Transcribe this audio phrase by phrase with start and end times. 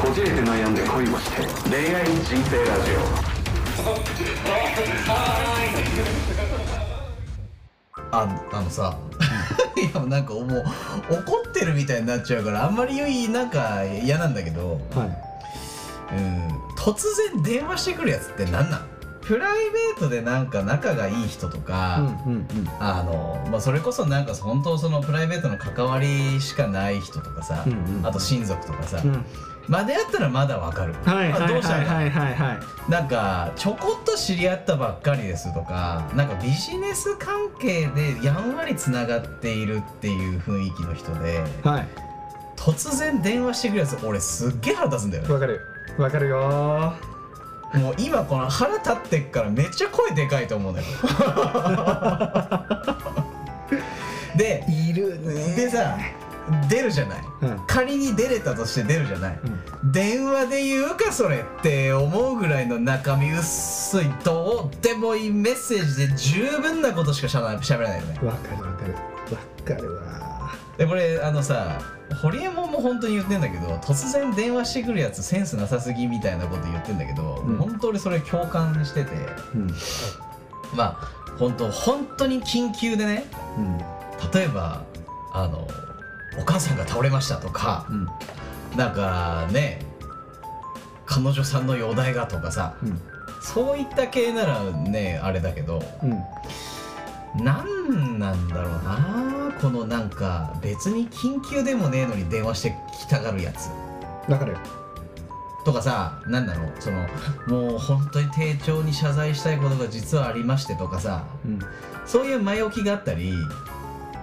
[0.00, 2.92] こじれて悩んで恋をして恋愛人生ラジ
[8.10, 8.96] ああのさ。
[9.76, 10.64] いやなんかもう。
[11.10, 14.80] 怒ってるみたいになっちゃうからあんまりなんか嫌なんだけど。
[14.94, 16.16] はい。
[16.16, 16.48] うん。
[16.76, 17.04] 突
[17.34, 18.86] 然電話してくるやつって何なん
[19.22, 22.46] プライベートでなんか仲がいい人とか、うんうん。
[22.80, 28.06] あのまあ、それこそなんか本当そのプライベートの関わりしかない人とかさ、うんうん。
[28.06, 29.24] あと親族とかさ、うん
[29.68, 41.86] までやったらまだわかる、はいはいはいはいなんかちょこっと知り合ったばっかりですとかなんかビジネス関係でやんわりつながっているっていう雰囲気の人ではい。
[42.56, 45.34] 突然電話してくるやつ俺すっげえ腹立つんだよね。
[45.34, 45.60] わかる。
[45.98, 46.94] わかるよ
[47.74, 50.86] もう今この腹立ってっからめっちゃ声でかいと思うんだよ。
[54.36, 55.96] でいるねでさ
[56.68, 57.24] 出るじゃない。
[57.42, 57.60] うん。
[57.66, 59.38] 仮に出れたとして出るじゃない、
[59.92, 68.20] 電話で言うかそれって思うぐらいの中身薄いどうでもいいメッセージで十分なことしかしゃべらないよね。
[68.22, 68.94] わかるわかる。
[68.94, 68.98] わ
[69.64, 70.02] かるわ。
[70.76, 71.78] でこれあのさ
[72.22, 77.56] ホリエモンも本当に言ってんだけど突然電話してくるやつセンスなさすぎみたいなこと言ってんだけど、うん。
[77.56, 79.12] 本当俺それ共感してて。
[79.54, 79.70] うん。
[80.74, 83.24] まあ本当本当に緊急でね
[83.56, 83.78] うん。
[84.32, 84.82] 例えば
[85.32, 85.66] あの
[86.38, 88.08] お母さんが倒れましたとかうん。
[88.76, 89.84] なんかね
[91.04, 93.00] 彼女さんの容体がとかさうん。
[93.42, 97.44] そういった系ならねあれだけどうん。
[97.44, 103.70] なんなんだろうなこのなんか別に緊急でもねえのに電話してきたがるやつ。
[104.30, 104.56] わかる
[105.64, 107.06] とかさなんだろうその
[107.46, 111.58] もう本当に丁重に謝罪したいことが実はありましてとかさうん。
[112.06, 113.32] そういう前置きがあったり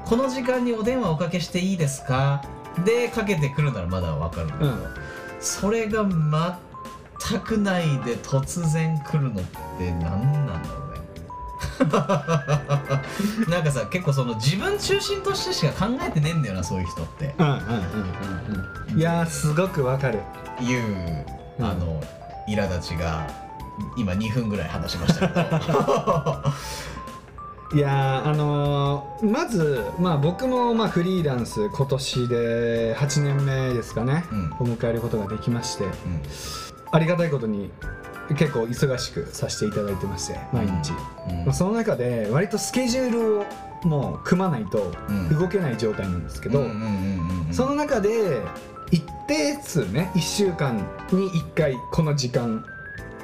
[0.06, 2.42] この時間にお電話おかけしていいですか？
[2.86, 4.84] でかけてくるならまだわかるんだけど、うん。
[5.40, 9.44] それが全くないで突然来るのっ
[9.78, 11.00] て何なんだろうね。
[13.50, 17.36] なんかさ結構その自分中心としてしか考えてねえんだよなそういう人って。
[17.38, 17.70] うんうんうんうん
[18.92, 19.00] うん。
[19.00, 20.20] いやーすごくわかる。
[20.62, 21.26] いう
[21.60, 21.66] うん。
[21.66, 22.02] あの
[22.48, 23.28] 苛立ちが
[23.98, 26.44] 今2分ぐらい話しましたけど
[27.72, 34.54] いやーあのーまずまあ僕もまあフリーランス今年で8年目ですかね、うん。
[34.60, 35.84] お迎えることができまして。
[35.84, 35.92] うん。
[36.92, 37.70] ありがたいことに
[38.36, 40.94] 結構忙しくさせていただいてまして毎日、
[41.30, 41.46] うん。
[41.46, 43.46] まあその中で割とスケジュールを
[43.84, 45.38] もう組まないとうん。
[45.38, 46.86] 動けない状態なんですけど、うんうんうんう
[47.44, 47.54] んうん。
[47.54, 48.42] その中で
[48.92, 50.78] 一定数ね1週間
[51.12, 52.66] に1回この時間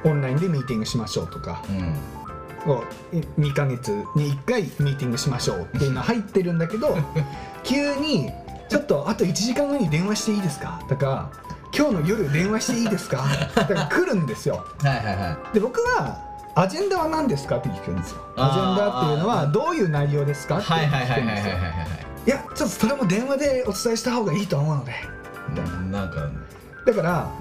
[0.03, 1.63] オンラインでミーティングしましょうとか。
[1.67, 2.14] うん
[2.67, 2.83] を
[3.13, 6.97] 2ヶ月に1回ミーティングしましょうっていうのが入ってるんだけど
[7.63, 8.31] 急に
[8.69, 11.29] 「ちょっとあと1時間後に電話していいですか?」とか
[11.77, 13.23] 「今日の夜電話していいですか?」
[13.67, 14.65] とか来るんですよ。
[14.81, 15.11] はいはいは
[15.51, 16.23] いで僕は
[16.57, 18.21] アジェンダは何ですかって聞くんですよ。
[18.37, 21.59] アジェンダっていうのはどういう内容ですかって聞くんですよは
[22.25, 24.93] いやちょっとそれも電話でお伝えした方がいいと思うので
[25.57, 26.27] うんなんか
[26.85, 27.31] だから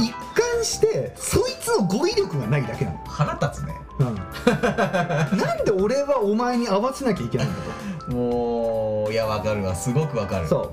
[0.00, 3.74] 一貫してそいつの語彙力がないだけなの、腹立つね。
[3.98, 4.14] うん、
[5.38, 9.74] なんで俺はお前に合わせなきゃいけないんだもういやわかるわ。
[9.74, 10.48] すごくわかる。
[10.48, 10.72] とそ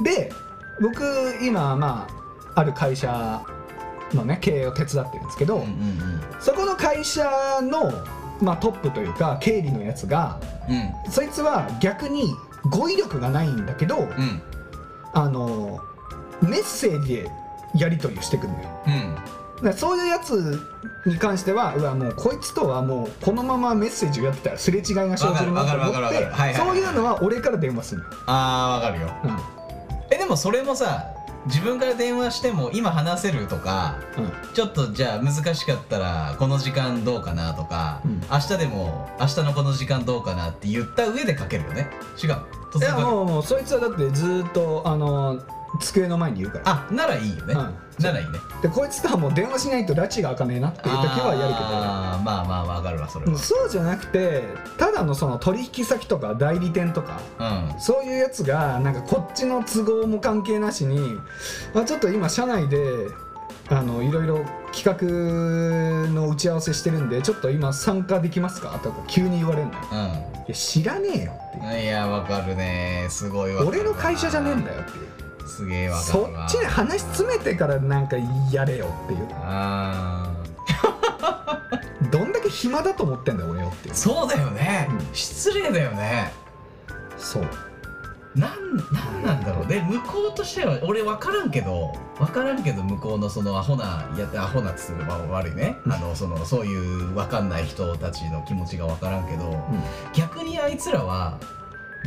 [0.00, 0.04] う。
[0.04, 0.32] で
[0.80, 1.02] 僕
[1.42, 2.06] 今ま
[2.54, 3.42] あある会社
[4.14, 7.28] のね経営を手伝ってるんですけど、うんうんそこの会社
[7.60, 7.92] の、
[8.40, 10.38] まあ、トップというか経理のやつが
[10.68, 11.10] うん。
[11.10, 12.34] そいつは逆に
[12.70, 14.02] 語彙力がないんだけど、うん。
[14.02, 14.42] うん
[15.12, 15.80] あの
[16.40, 17.30] メッセージで
[17.74, 18.68] やり取りをしてくんだよ。
[19.62, 19.72] うん。
[19.74, 20.58] そういうやつ
[21.04, 28.02] に関してはうわもうこいつとはもうこのままメッセージをやってたらすれ違いが生じるなと思ってそういうのは俺から電話する。
[28.02, 29.10] のよ、あーわかるよ。
[29.24, 29.38] うん。
[30.10, 31.08] えでもそれもさ
[31.46, 34.54] 自分から電話しても今話せるとかうん。
[34.54, 38.22] ちょっとじゃあ難しかったらこの時間どうかなとか、うん。
[38.30, 41.90] 明日でも明日のこの時間どうかなって言った上でかけるよね。
[42.22, 42.36] 違う。
[42.72, 45.38] 突いやもうもうそいつはだってずーっとあの
[45.78, 46.64] 机の前にいるから。
[46.66, 48.02] あならいいよね、うん。
[48.02, 48.38] ならいいね。
[48.62, 53.38] でこいつとはもう電話しないと拉致が開かねえなっていう時はやるけどあーまあまあわかるわそれは。
[53.38, 54.42] そうじゃなくて
[54.78, 57.80] ただのその取引先とか代理店とかうん。
[57.80, 60.98] そういうやつがなんかこっちの都合も関係なしに、
[61.74, 63.08] まあ、ちょっと今社内で
[63.68, 68.80] あのいろいろ企画の打ち合わせしてるんでちょっと今参加できますか？
[68.82, 69.78] とか急に言われるのよ。
[70.48, 73.06] いや知らねえよっていやわかるね。
[73.10, 75.06] すごいわ俺の会社じゃねえんだよっていう
[75.60, 78.16] すげえわかそっちで話詰めてからなんか
[78.50, 79.28] やれよっていう。
[79.32, 80.32] あ
[82.10, 83.94] どんだけ暇だと思ってんだよ俺よっていう。
[83.94, 85.14] ーそうだよね、うん。
[85.14, 86.32] 失礼だよね。
[87.18, 87.42] そう。
[88.34, 89.66] なんなんなんだろう。
[89.66, 95.76] で向こうとしては俺分からんけど分からんけど向こうのそのアホないやアホなっつうのは悪いね。
[95.86, 99.62] あのそのそういう分かんない人たちの気持ちが分からんけど、
[100.14, 101.38] 逆にあいつらは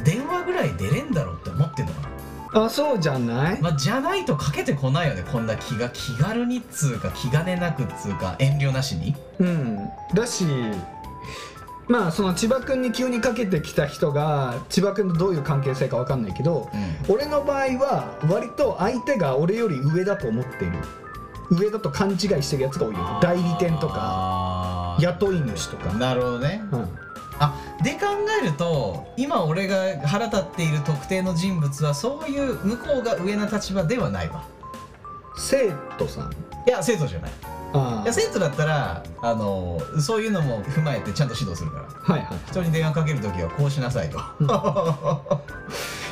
[0.03, 2.07] 電話ぐらい出れんだろうって思ってんのかな
[2.53, 5.23] あそうじゃない、まあ、じゃないとかけてこないよね。
[5.31, 9.15] こんな気が気軽にっつうか気兼ねなくっつうか遠慮なしに。
[9.39, 9.89] うん。
[10.13, 10.45] だし
[11.87, 16.69] まあその千葉君に急にかけてきた人が千葉君とどういう関係性か分かんないけど
[17.07, 17.13] うん。
[17.15, 20.77] 俺の場合は割と相手が俺より上だと思っている。
[21.51, 23.19] 上だと勘違いしてるやつが多いよ。
[23.21, 26.63] 代理店とか雇い主とか、なるほどね。
[26.71, 26.87] うん、あ
[27.83, 27.99] で考
[28.41, 34.45] えると今俺が腹立っている特定の人物はそういう向こうが上な立場ではないわ。
[35.37, 36.31] 生徒さん？
[36.67, 37.31] いや生徒じゃない。
[37.75, 41.85] あいや生徒だったらあのそういうのも踏まえてちゃんと指導するから。
[42.15, 44.19] はいはい人に電話かけるときはこうしなさいと。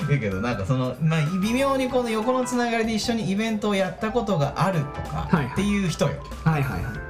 [0.09, 6.13] 言うけどなんかその、まあ、微妙にこの横のつながりで一緒にイベントをやったことがあるとかっていう人よ。
[6.43, 7.00] はいはいはい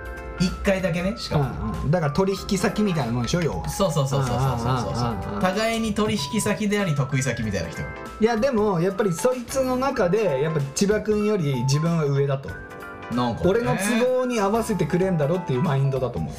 [0.41, 1.15] 一回だけね。
[1.17, 1.47] しかもう
[1.77, 1.91] んうん。
[1.91, 3.69] だから取引先みたいなもんでしょ要は。
[3.69, 7.81] そうそうそうそうそうそうそう互いに取引先であり得意先みたいな人。
[7.81, 7.85] い
[8.25, 12.49] やでもやっぱりそいつの中でやっぱ千葉君より自分は上だと。
[13.13, 16.33] なんか、ね、俺の都合に合わせてくれんだろっていうマインドだと思う。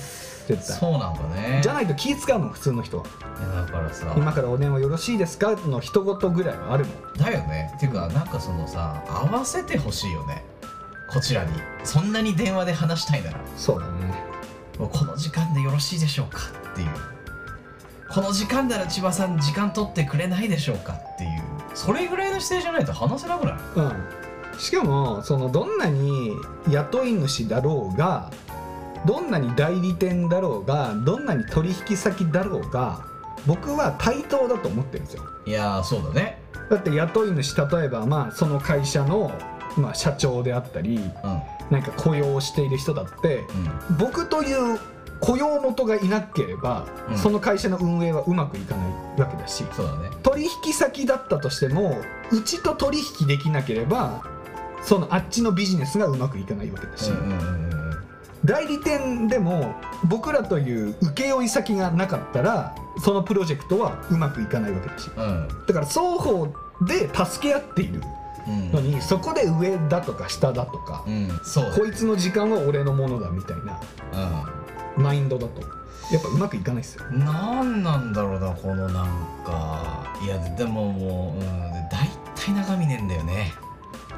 [0.48, 0.76] 絶対。
[0.78, 1.60] そうなんかね。
[1.62, 3.04] じゃないと気使うもん普通の人は。
[3.04, 4.12] だからさ。
[4.16, 5.54] 今からお電話よろしいですか？
[5.66, 6.94] の一言ぐらいはあるもん。
[7.18, 7.74] だよね。
[7.78, 10.44] ていうかなんかそのさ合わせてほしいよね
[11.12, 11.52] こちらに
[11.84, 14.14] そんなに電話で話したいならそうだね。
[14.78, 16.38] もうこの時間でよろしいでしょうか？
[16.72, 16.88] っていう。
[18.10, 20.94] この時間なら千葉さん時間取ってくれないでしょうか？
[20.94, 21.42] っていう。
[21.74, 23.54] それぐらいの姿勢じゃないと話せなくない？
[23.76, 24.58] うん。
[24.58, 26.32] しかもそのどんなに
[26.70, 28.30] 雇い主だろうが
[29.06, 33.04] どんなに代理店だろうがどんなに取引先だろうが
[33.46, 35.24] 僕は対等だと思ってるんですよ。
[35.46, 36.40] いやーそうだね。
[36.70, 39.32] だって雇い主例えばまあその会社の、
[39.76, 41.42] まあ、社長であったりうん。
[41.70, 43.44] なんか雇用している人だって
[43.90, 43.96] うん。
[43.96, 44.78] 僕という
[45.20, 47.18] 雇用元がいなければ、うん。
[47.18, 50.10] その会社の運営はうまくいかないわけだしそうだね。
[50.22, 51.96] 取引先だったとしても
[52.30, 54.24] うちと取引できなければ
[54.82, 57.12] そのあっちのビジネスがうまくいかないわけだし、
[58.44, 65.08] 代理店でも僕らという請負先がなかったらそのプロジェクトはうまくいかないわけだし。
[65.16, 65.48] うん。
[65.68, 66.48] だから双方
[66.84, 68.02] で助け合っている
[68.46, 68.72] うん。
[68.72, 71.40] のにそこで上だとか下だとかうん。
[71.44, 73.80] そうだこいつの時間は俺のものだみたいな
[74.96, 75.62] マインドだと。
[76.10, 77.04] やっぱうまくいかないですよ。
[77.10, 79.06] うんなんなんだろうなこのなん
[79.44, 80.06] か。
[80.22, 81.48] いやでももう、うん、
[81.88, 83.54] 大体中身ねえんだよね。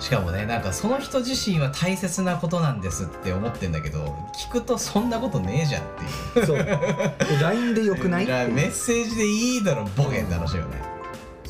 [0.01, 4.05] しかもねなんかその人自身は大切なことなんですって思ってんだけど
[4.35, 5.87] 聞くとそんなことねえじゃんっ
[6.35, 6.47] ていう。
[6.47, 6.59] そう。
[7.41, 10.94] LINE でよくないメッセージでいいだろボケって話よね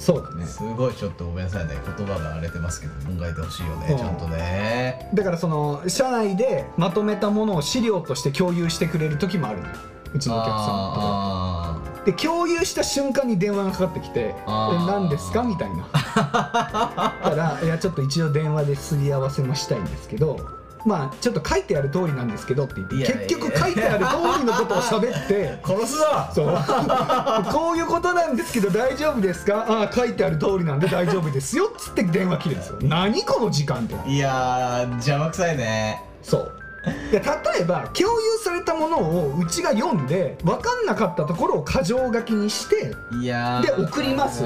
[0.05, 0.45] そうだね。
[0.45, 1.73] すごいちょっとごめんなさいね。
[1.97, 3.87] 言葉が荒れてますけど考えてほしいよね。
[3.91, 3.97] うん。
[3.97, 5.09] ちゃんとね。
[5.15, 9.75] だからその社内でまとめたものを資料として共有してくれる時もあるのよ。
[10.15, 11.01] うちのお客さんとか。
[11.01, 15.89] あで共有した瞬間に電話がかかってきて「え何ですか?」みたいな。
[15.91, 20.37] だから「いやちょっと一応電話ですり合わせもしたいんですけど
[20.85, 26.05] まあちょっと書いてある通りなんですけど」って言って結局書いてある通りのことを喋ってー 殺すぞ
[26.35, 26.47] そう。
[27.53, 29.65] こういうことなんですけど大丈夫ですか？
[29.69, 32.77] ああ書いてある通りなんで大丈夫ですよっつって電話切るんですよ。
[32.83, 34.11] 何この時間って。
[34.11, 36.03] いやー邪魔くさいね。
[36.23, 36.53] そう。
[36.59, 36.64] で
[37.13, 37.21] 例
[37.61, 44.45] えば共有されたものをうちが読んで分かんなかったところを箇条書きにしていやーで送ります。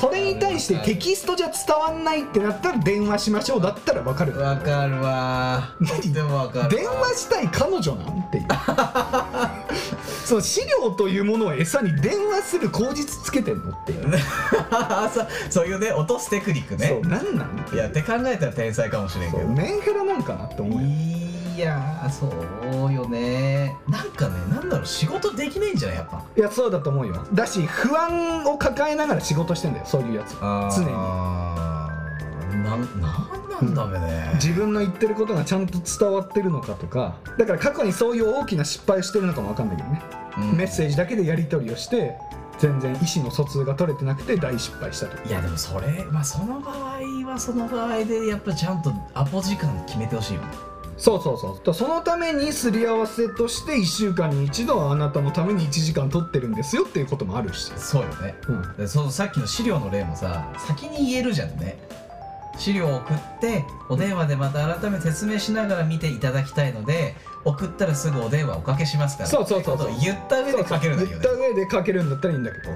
[0.00, 4.38] それに対してテキストじゃ伝わんないってなったら電話しましょうだったら分かる。
[4.38, 5.74] わかるわ。
[5.86, 6.68] とってもわかるわ。
[6.68, 8.38] 電話したい彼女なんって。
[8.38, 8.44] いう
[10.24, 13.92] その資料というものを餌に電話する口実つけてんのって。
[13.92, 14.10] い う
[15.12, 16.88] そうそういうね落とすテクニックね。
[16.88, 17.68] そうなんなん？
[17.72, 19.46] いやって考えたら天才かもしれんけど。
[19.48, 20.88] メンヘラなんかなって思うよ
[21.58, 22.30] いやーそ
[22.86, 23.76] うよね。
[23.88, 25.96] なんかねなんだろう仕事できないんじゃない？
[25.96, 26.22] やっぱ。
[26.36, 27.26] いやそうだと思うよ。
[27.34, 30.36] だし不安を抱えながら仕事してんだよそういうやつ。
[30.38, 30.86] 常に。
[30.86, 30.92] に
[32.62, 37.16] なんなんなんだべね、自分の言ってることがちゃんと伝わってるのかとか。
[37.36, 40.02] だから過去にそういう大きな失敗をしてるのかも分かんないけどね、
[40.38, 40.56] うん。
[40.56, 42.16] メッセージだけでやり取りをして
[42.60, 45.28] 全然意思の疎通が取れてなくて大失敗したと。
[45.28, 50.46] いやでもそれまあその場合はその場合でやっぱちゃんとアポ時間決めてほしいよね
[50.98, 51.60] そうそうそう。
[51.60, 58.34] とそのためにすり合わせとして1週間に一度あなたのために1時間取ってるんですよっていうこともあるし、そうよね。
[58.48, 61.78] うん、でそのさっきの資料の例もさ先に言えるじゃんね
[62.58, 69.28] 資料を送ってお電話でまた改めて説明しながら見ていただきたいので送ったらすぐお電話おかけしますから。
[69.30, 69.90] そうそうそうそう。
[70.02, 72.68] 言った上でかけるんだよね言った上でかけるんだったらいいんだけど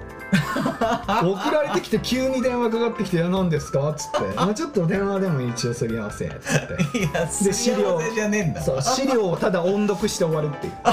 [1.32, 6.60] 送られてきて急に電話かかってきて「いや何ですか?」っつって「あちょっと電話でも一応すり合わせ」っつっ
[6.92, 8.82] ていやで資料じゃねえんだそう。
[8.82, 10.72] 資料をただ音読して終わるっていう。
[10.84, 10.92] は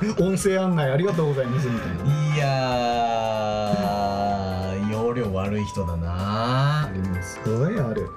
[0.00, 1.26] い音声案内ありがとう。
[1.28, 3.74] ございますみたいないや
[5.54, 6.90] 悪い人だな。
[7.22, 8.08] すすごいある。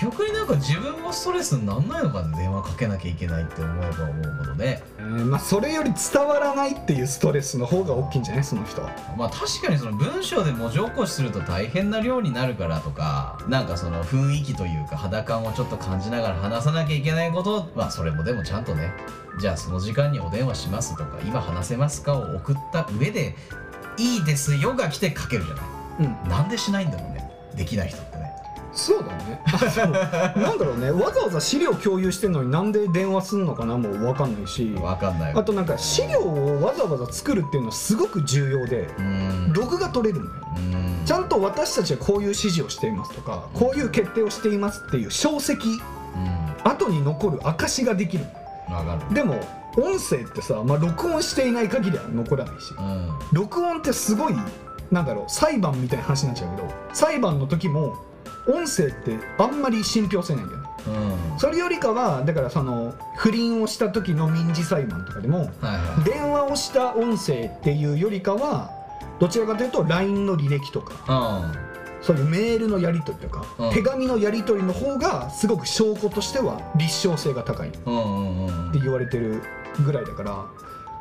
[0.00, 4.82] 逆になんか自分もストレスになんないのかね電話かけなきゃいけないって思えば思うほどね。
[4.98, 8.44] えーまあそれより伝わらないっていうストレスの方が大きいんじゃない？
[8.44, 8.90] その人は。
[9.16, 18.92] まあ確かにその文章で文字起こしすると大変な量になるからとかなんかその雰囲気というか肌感をちょっと感じながら話さなきゃいけないことまあそれもでもちゃんとね
[19.40, 23.36] じゃあその時間にお電話しますとか今話せますかを送った上で
[23.96, 25.64] いいですよが来てかけるじゃない
[26.00, 26.28] うん。
[26.28, 27.30] なんでしないんだろうね。
[27.54, 28.32] できない人ってね。
[28.72, 29.40] そうだね。
[30.36, 30.90] なんだろうね。
[30.90, 34.74] わざわざ資料共有してんのになんで電話すんのかなもう分かんないし。
[34.80, 39.02] わかんないあとなんか資料をわざわざ作るっていうのはすごく重要でうー
[39.50, 39.52] ん。
[39.52, 41.04] ログが取れるんだようーん。
[41.06, 46.70] ちゃんと私たちはこういう指示をしていますとかこういう決定をしていますっていう証跡うん。
[46.70, 48.24] 後に残る証ができる
[48.68, 49.14] わかる。
[49.14, 49.38] でも
[49.76, 52.74] 音声ってさ、まあ、録音していない限りは残らないし。
[52.76, 53.08] うん。
[53.32, 54.34] 録音ってすごい
[54.90, 57.96] なんだろう裁判みたいな話になっちゃうけど裁判の時も
[58.46, 60.68] 音声ってあんまり信憑性ないんだよね。
[61.32, 61.38] うん。
[61.38, 66.04] それよりかはだからその不倫をした時の民事裁判とかでもはいはい。
[66.04, 68.70] 電話をした音声っていうよりかは
[69.18, 71.52] どちらかというと LINE の履歴とか
[72.02, 73.72] そういうメールのやり取りとか、うん。
[73.72, 78.80] 手紙のやり取りの方がすごく証拠としては立証性が高いってうんうんうんうん。
[78.82, 79.42] 言われてる
[79.86, 80.32] ぐらいだから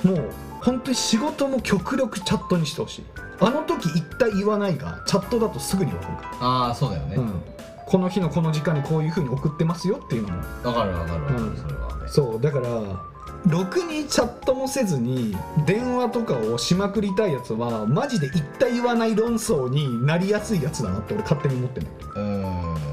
[0.09, 0.29] もう
[0.61, 3.05] 本当に仕事も極力チャットにしてほしい
[3.45, 7.15] あの時言った言わないがチャットだとすぐに分かるかああそうだよね。
[7.15, 7.43] ら、うん、
[7.85, 10.37] この日のこの時間にこういうふうに送ってますよっていうのも。
[10.63, 11.57] わかるわかるわかるうん。
[11.57, 12.07] それはね。
[12.07, 13.13] そうだから
[13.45, 15.35] ろくにチャットもせずに
[15.65, 22.92] 電話とかをしまくりたいやつはマジで言った言わない論争になりやすいやつだなって俺勝手に思ってるうーん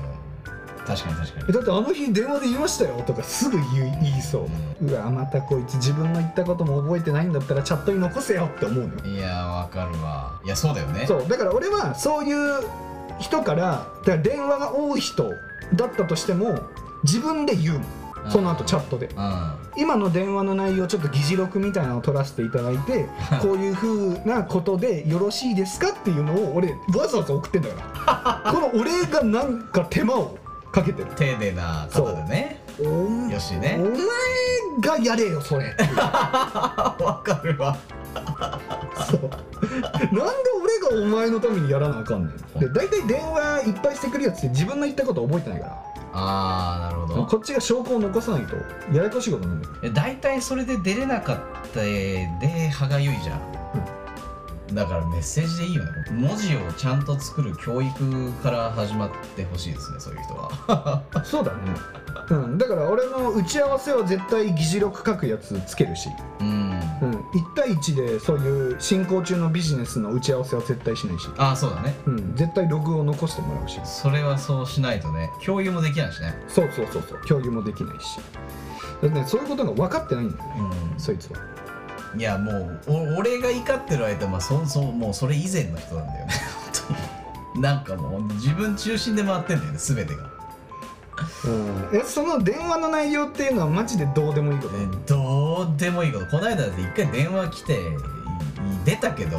[0.97, 4.49] 確かに確かえだってあの日電話で言いましたよとかすぐ言い言いそ
[4.81, 9.01] う、うわまたこいつ自分の言ったことも覚えてないんだったらチャットに残せよって思うのよ。
[9.05, 10.41] にいやわかるわ。
[10.45, 11.07] いやそうだよね。
[11.07, 11.29] そう。
[11.29, 12.65] だから俺はそういう
[13.19, 15.31] 人からだから電話が多い人
[15.75, 16.61] だったとしても
[17.05, 17.85] 自分で言うの。
[18.29, 19.07] その後チャットで。
[19.07, 19.17] うん。
[19.17, 23.07] は今の電話の内容ちょっと議事録みたいなのを取らせていただいて
[23.41, 30.37] こういうふうなことでよろしいですかっていうのを俺わざわざ送ってんだからこの俺がなんか手間を
[30.73, 31.09] かけてる。
[31.17, 32.63] 丁寧な方でね。
[32.81, 33.77] およしね。
[33.79, 33.83] お
[34.83, 35.75] 前がやれよそれ。
[35.93, 37.77] わかるわ。
[39.11, 39.21] そう。
[39.21, 42.61] なんで俺がお前のためにやらなあかんねん。
[42.61, 45.73] で大体電話いっぱいしてくるやつって自分の言ったこと覚えてないから。
[46.13, 47.27] ああなるほど。
[47.27, 48.57] こっちが証拠を残さないと
[48.93, 49.61] ややこしいことになる。
[49.61, 51.39] んだよえ大体それで出れなかっ
[51.73, 52.29] たで
[52.73, 53.41] 歯がゆいじゃん、
[54.73, 61.03] だからメッセージでいいよね文字をちゃんと作る教育から始まってほしいですねそういう人は。
[61.25, 61.59] そうだね、
[62.31, 66.09] うん、だから俺の打ち合わせは絶対議事録書くやつつけるし、
[66.41, 66.71] うん。
[67.03, 71.95] うん、1対1でそういう進行中のビジネスの打ち合わせは絶対しないし、ああそうだね。
[72.07, 73.81] うん、絶対ログを残してもらうし。
[73.85, 76.35] それはそうしないとね共有もできないしね。
[76.49, 77.27] そうそうそうそう。
[77.27, 78.21] 共有もできないし。
[79.03, 80.55] だってねそういうことが分かってないんだよね、
[80.97, 81.39] うそいつは。
[82.17, 86.33] んいやもうお俺が怒ってる間まあそそうもうそれ以前の人なんだよね。
[86.85, 86.97] 本
[87.53, 87.63] 当に。
[87.63, 90.31] なんかもう自分中心で回ってんだよね全てが。
[91.45, 94.77] うん、えその電話の内容っていうのはマジでどうでもいいこと？
[94.77, 96.27] えどうでもいいこと。
[96.27, 97.77] この間だって一回電話来てい
[98.85, 99.39] 出たけど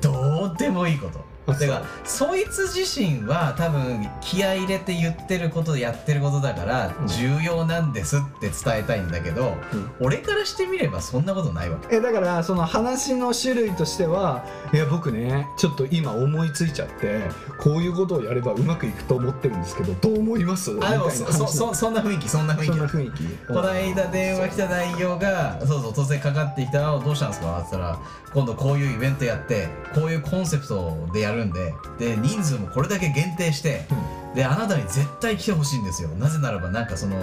[0.00, 7.06] どうでもいいことあてかそいつ自身は多分気合い入れて言ってることやってることだからうん。
[7.06, 9.90] 重要なんですって伝えたいんだけど、うん。
[10.00, 11.96] 俺からしてみればそんなことないわけ。
[11.96, 17.22] えだからその話の種類としてはいや僕ねちょっと今思いついちゃって
[17.58, 20.70] こういうことをやればうまくいくと思ってるんですけどどう思います？
[20.82, 22.66] あでもそ話そそそんな雰囲気そんな雰囲気。
[22.68, 23.24] そんな雰囲気。
[23.46, 27.98] この間電話来た内容がそうそう突然かかってきたあどうしたんですか?」って言ったら
[28.34, 33.86] 「今度こういうイベントやってこういうコンセプトでやるんでで人数もこれだけ限定して
[34.34, 36.08] であなたに絶対来てほしいんですよ。
[36.10, 37.16] なぜならばなんかその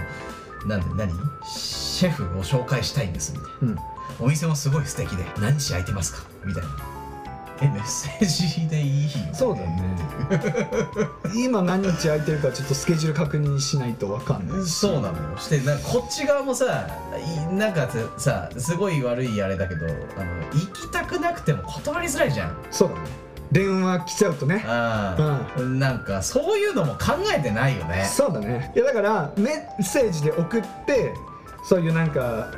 [0.65, 1.13] なんで何？
[1.45, 3.57] シェフを紹介したいんです」みたいな。
[3.61, 3.77] うん、うん
[4.19, 6.69] 「お店もすごい素敵で何日空いてますか?」みたいな
[7.61, 9.95] 「えメッセージでいいよ、そうだよね。
[11.35, 14.65] 今何日空いてるかちょっとスケジュール確認しないと分かんない。
[14.65, 15.37] しそうなのよ。
[15.37, 16.87] してなんかこっち側もさ
[17.51, 17.87] いなんか
[18.17, 19.95] さすごい悪いあれだけどあの
[20.53, 22.57] 行きたくなくても断りづらいじゃん。
[22.71, 23.01] そうだね
[23.51, 24.63] 電話来ちゃうとね。
[24.65, 28.05] ああ、なんかそういうのも考えてないよね。
[28.05, 28.71] そうだね。
[28.75, 31.13] いやだからメッセージで送って
[31.63, 32.51] そういうなんか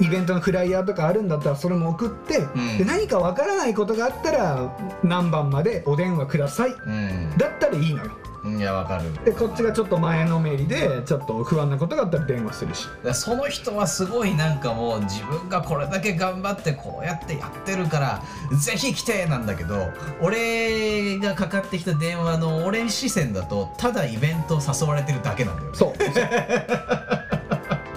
[0.00, 2.78] イベントのフライヤーとかあるんだったらそれも送って、ん。
[2.78, 6.70] で何かわからないことがあったら何番までお電話ください。
[6.72, 7.34] うん。
[7.36, 8.10] だったらいいのよ。
[8.24, 9.12] うんいやわかる。
[9.24, 12.86] でこっちがちょっと前のめりでちょっと不安なことがあったら電話するし。
[13.12, 18.22] その人はすごいなんかもう自分がこれだけ頑張ってこうやってやってるから
[18.56, 19.88] ぜひ来てなんだけど
[20.20, 25.76] 俺がかかってきた電話の俺視線だとただイベント誘われてるだけなんだよね。
[25.76, 25.92] そう。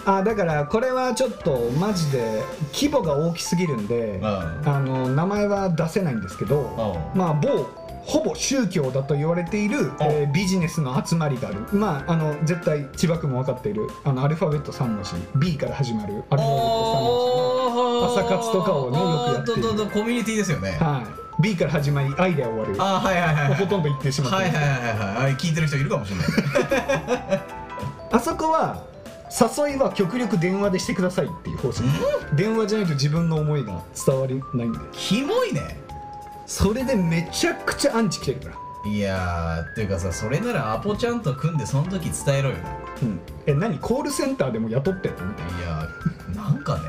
[0.06, 4.26] あだからこれはちょっとマジで規模が大きすぎるんで、うん。
[4.26, 7.20] あの名前は出せないんですけど、うん。
[7.20, 7.70] まあ某
[8.06, 11.60] ほぼ宗教だと言われている、えービジネスの集まりがある。
[11.72, 19.86] まああの絶対千葉君も分かっているあのアルファベット3文字 B から始まるアルファベット3文字の朝活とかをねよくやってる。
[19.86, 20.72] るコミュニティですよね。
[20.72, 21.04] は
[21.40, 21.42] い。
[21.42, 22.76] B から始まり I で終わる。
[22.78, 23.56] あはいはいはいはい。
[23.56, 24.70] ほとんど言ってしまってはいはいは
[25.22, 25.36] いはい。
[25.36, 26.26] 聞いてる人いるかもしれない。
[28.12, 28.84] あそこは
[29.32, 31.90] 誘いは極力電話でしてくださいっていう方針
[32.36, 34.80] 電話じゃないと自分の思いが伝わりないんで。
[34.92, 35.83] キモいね
[36.54, 38.50] それでめちゃくちゃアンチ来てるか
[38.86, 38.92] ら。
[38.92, 42.58] いやーっていうかさそれならアポちゃんと組んでその時伝えろよ。
[43.02, 43.20] うん。
[43.48, 43.80] え何？
[43.80, 45.90] コールセンターでも雇ってんのみたいないや
[46.36, 46.84] なんかね。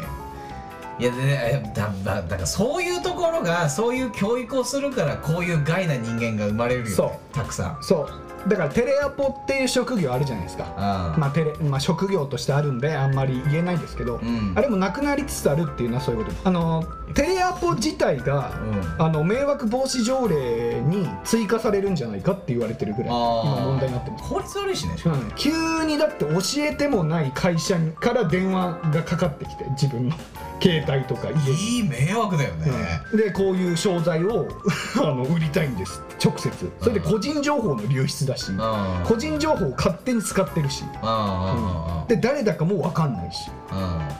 [0.98, 6.88] いやでねだだだからそういうところがそういう教育をするからこういう害な人間が生まれるよ。
[6.88, 7.34] ねそう。
[7.34, 7.78] たくさん。
[7.80, 8.08] そう
[8.48, 10.72] だからテレアポっていう職業あるじゃないですか。
[10.76, 14.52] あまあテレまあ、職業としてあるんであんまり言えないですけど、うん。
[14.54, 16.48] あれもなくなりつつあるっていうのはそういうこと。
[16.48, 16.84] あの
[17.14, 18.60] テレアポ自体が、
[18.98, 19.02] うん。
[19.02, 24.28] あの迷惑防止条例に追加されるんじゃないかって言われてるぐらい今問題になってます。
[24.28, 25.32] 効率悪いしねうん。
[25.36, 30.16] 急にだって教えてもない会社から電話がかかってきて自分の。
[30.62, 32.72] 携帯とかいい迷惑だよね、
[33.12, 33.18] うん。
[33.18, 34.48] でこういう商材を
[34.96, 36.00] あの売りたいんです。
[36.24, 36.50] 直接。
[36.80, 38.58] それで個人情報の流出だしうん。
[39.04, 40.84] 個人情報を勝手に使ってるし。
[41.02, 43.50] あで誰だかも分かんないし。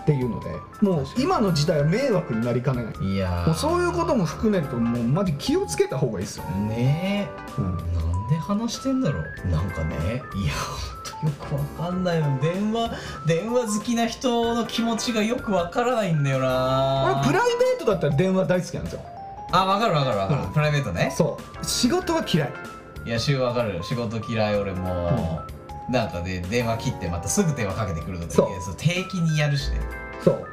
[0.02, 2.94] っていうのでもう今の時代は迷惑になりかねない。
[2.94, 3.46] うんいやー。
[3.46, 7.28] もうそういうことも含めるともうマジ気をつけた方がいいですよね、ね。
[7.58, 7.64] うん。
[7.64, 9.48] えなんで話してんだろう。
[9.48, 10.22] なんかね。
[10.34, 10.52] いや
[11.24, 12.26] よくわかんないよ。
[12.42, 12.90] 電話
[13.26, 17.20] 電話好きな人の気持ちがよくわからないんだよな。
[17.22, 19.00] 俺プライベートだったら電話大好きなんですよ。
[19.52, 20.52] あわかるわかるわかる、うん。
[20.52, 21.12] プライベートね。
[21.16, 21.64] そう。
[21.64, 22.52] 仕事は嫌い
[23.04, 25.42] いや週わかる仕事嫌い俺も、
[25.90, 28.74] なんかね電話切ってまたすぐ電話かけてくるとかそう。
[28.76, 29.80] 定期にやるしね。
[30.22, 30.46] そう。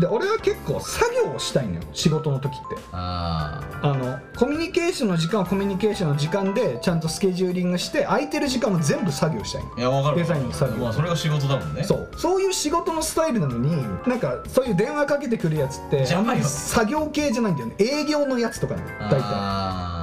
[0.00, 1.82] で俺は結構作業をしたいのよ。
[1.92, 2.76] 仕事の時って。
[2.92, 9.74] ああのコミュニケーションの時間はコミュニケーションの時間でちゃんとスケジューリングして空いてる時間も全部作業したいの。
[9.76, 10.84] あいやわかるデザインの作業。
[10.84, 11.82] まあそれが仕事だもんね。
[11.82, 12.10] そう。
[12.16, 17.74] そういう仕事のスタイルなのになんかそういう電話かけてくるやつってあんまり作業系じゃないんだよね。
[17.78, 19.97] 営業のやつとかね大体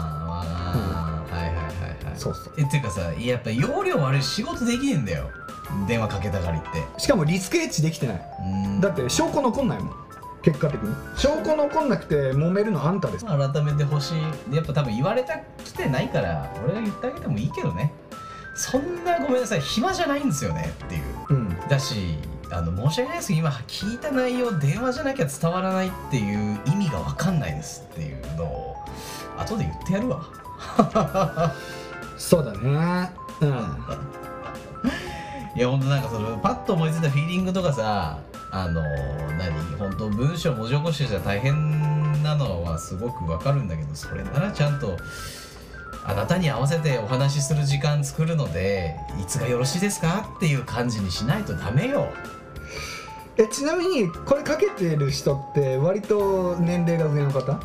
[2.18, 2.54] そうそう。
[2.58, 5.30] えっていうかさやっぱ容量悪いし仕事できねえんだよ。
[5.88, 7.02] 電話かけたがりって。
[7.02, 8.22] しかもリスクエッジできてない。
[8.40, 8.82] うん。
[8.82, 9.94] だって証拠残んないもん。
[10.44, 10.96] 結果的に。
[11.18, 13.26] 証拠残んなくて揉めるのあんたです。
[13.26, 14.14] 改めてほし
[14.52, 14.56] い。
[14.56, 17.92] やっぱ多分言われたきてないから俺が言ってあげてもいいけどね。
[18.56, 21.04] そんなごめんなさい暇じゃないんですよねっていう。
[21.30, 21.58] うん。
[21.68, 22.18] だし
[22.52, 23.28] あの申し訳ないです。
[23.30, 28.76] けど今聞いた内容電話じゃなきゃ伝わらないっていう意味が分かんないですっていうのを
[29.38, 30.26] 後で言ってやるわ
[32.18, 33.12] そうだね。
[33.42, 33.50] うん。
[35.56, 38.20] いやほんとなんかそのパッと思いついたフィーリングとかさ
[38.52, 38.82] あの
[39.38, 39.52] 何？
[39.80, 44.98] 本当文章文字起こしじゃ大変なのはすごくわかるんだけどそれならちゃんと
[46.06, 52.10] あなたに合わせてお話しする時間作るのでいつがよろしいですかっていう感じにしないとダメよ。
[53.38, 57.60] えちなみにこれかけてる人って割と年齢が上の方？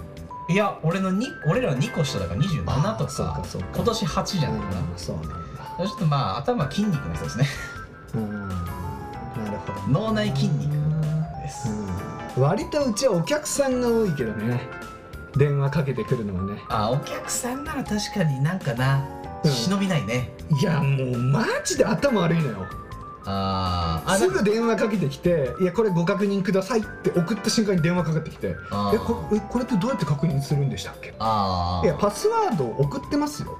[0.50, 3.06] いや俺のに俺ら2個下だから27とか。
[3.06, 3.68] かそうか。
[3.72, 5.34] 今年8じゃないかな、うんそうなんだ。
[5.86, 7.46] ちょっとまあ頭筋肉の人ですね。
[8.14, 8.48] うん。
[8.48, 8.54] な
[9.52, 10.00] るほど。
[10.00, 10.72] 脳内筋肉
[11.40, 11.70] です、
[12.36, 12.42] うん。
[12.42, 14.60] 割とうちはお客さんが多いけどね。
[15.36, 16.60] 電話かけてくるのはね。
[16.68, 19.04] あお客さんなら確かになんかな、
[19.44, 19.50] うん。
[19.50, 20.32] 忍びないね。
[20.60, 22.66] いやもうマジで頭悪いのよ
[23.26, 24.12] あー。
[24.12, 28.96] あすぐ電話かけてきて「いやこれご確認ください」って送った瞬間に電話かかってきて「あー。
[28.96, 33.58] えこえこれってどうやって確認するんでしたっけ?」あいやパスワード送ってますよ」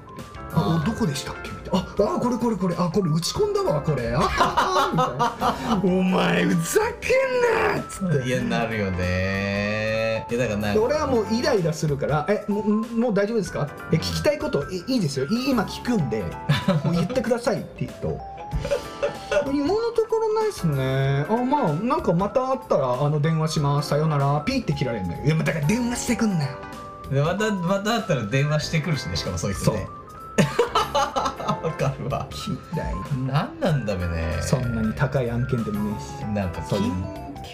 [0.53, 1.79] あどこでしたっけ?」みたいな
[2.11, 2.75] 「ああこれこれこれ。
[2.77, 4.13] あこれ打ち込んだわこれ。
[4.15, 8.27] ああ」みたいな「お前ふざけんな!」っつって。
[8.27, 10.25] いやなるよね。
[10.29, 15.25] いやだから俺はもうイライラするから「えもうもう大丈夫ですか?」え聞きたいこといいいですよ。
[15.25, 16.23] い今聞くんで
[16.83, 18.17] もう言ってくださいって言うと
[19.51, 21.25] 今のところないっすね。
[21.29, 23.89] あまあなんかまた会ったらあの電話します。
[23.89, 24.41] さよなら。
[24.41, 25.25] ピーって切られるのよ。
[25.25, 26.57] いやだから電話してくんなよ。
[27.11, 29.15] でまたまた会ったら電話してくるしね。
[29.15, 29.87] しかもそういう人ね
[30.37, 32.27] わかるわ。
[32.73, 32.95] 嫌い
[33.27, 34.37] なんなんだべね。
[34.41, 36.25] そんなに高い案件でもねえし。
[36.27, 36.79] なんか緊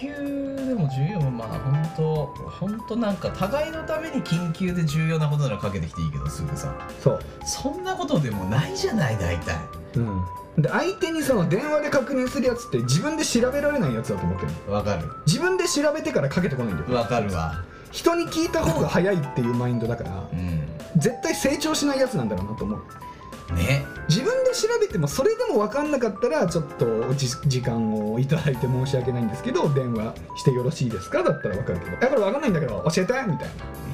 [0.00, 7.20] 急でも重要まあ本当本当なんか互いのために緊急で重要なことならかけてきていいけどすぐさそう。
[7.44, 9.56] そんなことでもないじゃない大体。
[9.96, 10.22] うん
[10.58, 14.72] で相手にその電話で確認するやつって自分で調べられないやつだと思ってるの。
[14.74, 15.08] わかる。
[15.26, 16.98] 自分で調べてからかけてこないんだよ。
[16.98, 17.62] わかるわ。
[17.92, 20.68] 人に聞いた方が早いっていうマインドだからうん。
[20.96, 23.54] 絶対成長しないやつなんだろうなと思う。
[23.54, 23.86] ね。
[24.08, 31.22] 自分で調べてもそれでも分かんなかったらちょっとじ時間をいただいて申し訳ないんですけど電話してよろしいですか？
[31.22, 31.92] だったら分かるけど。
[31.92, 33.12] だから分かんないんだけど教えて？
[33.12, 33.28] みたいい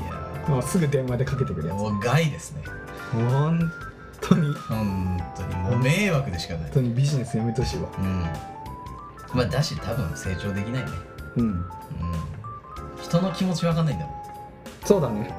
[0.09, 0.49] やな。
[0.49, 1.79] もうすぐ電話でかけてくるやつ。
[1.79, 2.65] もう害ですね。
[3.13, 3.71] 本
[4.29, 4.55] 当に。
[4.55, 6.63] 本当にもう迷惑でしかない。
[6.65, 7.89] 本当にビジネスやめてほしいわ。
[7.99, 8.23] うん。
[9.35, 10.91] まあだし多分成長できないね。
[11.37, 11.47] うん。
[11.47, 11.65] うん。
[13.03, 14.25] 人の気持ちわかんないんだも
[14.85, 15.35] そうだね。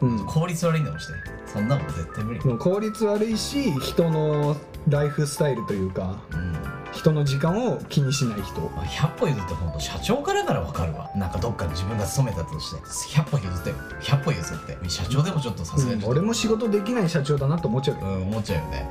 [0.00, 0.16] うん。
[0.16, 0.26] ん。
[0.26, 1.12] 効率悪いんだもんして。
[1.46, 2.44] そんなもん絶対無理。
[2.44, 4.56] もう効率悪いし人の
[4.88, 6.20] ライフスタイルというか。
[6.32, 6.57] うん
[6.98, 8.60] 人の時間を気にしない人。
[8.60, 11.08] まあ100歩譲って本当社長からならわかるわ。
[11.14, 13.20] なんかどっかで自分が勤めたとして。
[13.20, 13.70] 100歩譲って
[14.02, 14.90] 100歩譲って。
[14.90, 16.00] 社長でもちょっとさすがに。
[16.00, 18.90] ちょっと俺も仕事できない社長だなと思っちゃううん思っちゃうよね。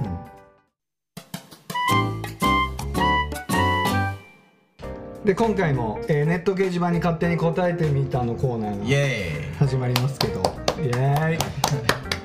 [5.26, 10.42] で今回も、えーネット掲示板に勝手に答えてみたのコーナーイがエ始まりますけど。
[10.82, 11.38] イエーイ。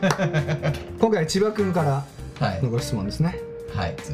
[1.00, 2.04] 今回千葉君から
[2.62, 3.28] のご質問ですね。
[3.30, 3.51] はい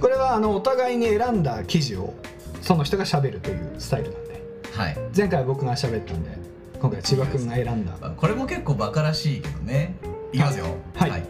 [0.00, 2.14] これはあのお互いに選んだ記事を
[2.62, 4.42] その人が喋るというスタイルなんで。
[4.72, 4.96] はい。
[5.16, 6.30] 前回僕が喋ったんで
[6.80, 7.96] 今回千葉君が選んだ。
[8.00, 9.96] まあこれも結構バカらしいけどね。
[10.32, 10.66] いきますよ。
[10.94, 11.22] はい。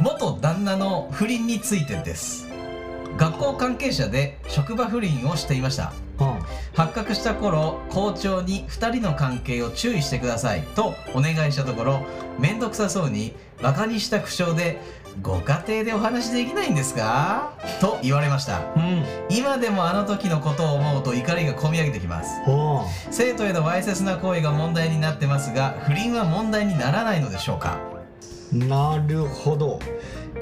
[0.00, 2.48] 元旦那の不倫についてです。
[3.16, 5.92] 学校関係者で職場不倫をしていました。
[6.20, 6.38] うん。
[6.74, 12.00] 発覚した頃校長に2人の関係を注意してくださいとお願いしたところ
[12.38, 14.80] 面倒くさそうにバカにした口調で
[15.22, 18.60] 「ご家庭でお話できないんですか?」と言われました。
[18.76, 19.04] うん。
[19.30, 22.40] 今でもあの時のことを思うと怒りがこみ上げてきます。
[23.10, 27.78] 生徒へのわいせつな行為が問題になってますが不倫は問題にならないのでしょうか？
[28.52, 29.78] なるほど。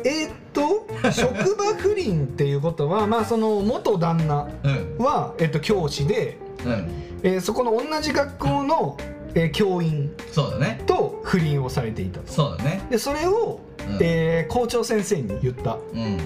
[0.04, 5.04] えーっと 職場不倫っていうことはまあその元旦那うん。
[5.04, 6.90] は、えっと、教師で、うん。
[7.22, 8.96] えーそこの同じ学校の、
[9.34, 10.80] えー教員そうだね。
[10.86, 12.32] と不倫をされていたと。
[12.32, 12.82] そうだね。
[12.90, 13.98] でそれを、うん。
[14.00, 15.76] えー校長先生に言った。
[15.94, 16.18] うん。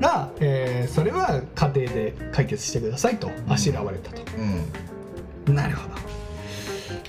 [0.00, 4.22] ら、えーそれは家庭で解決してくださいとあしらわれたと、
[5.48, 5.54] うん。
[5.54, 5.94] なるほど。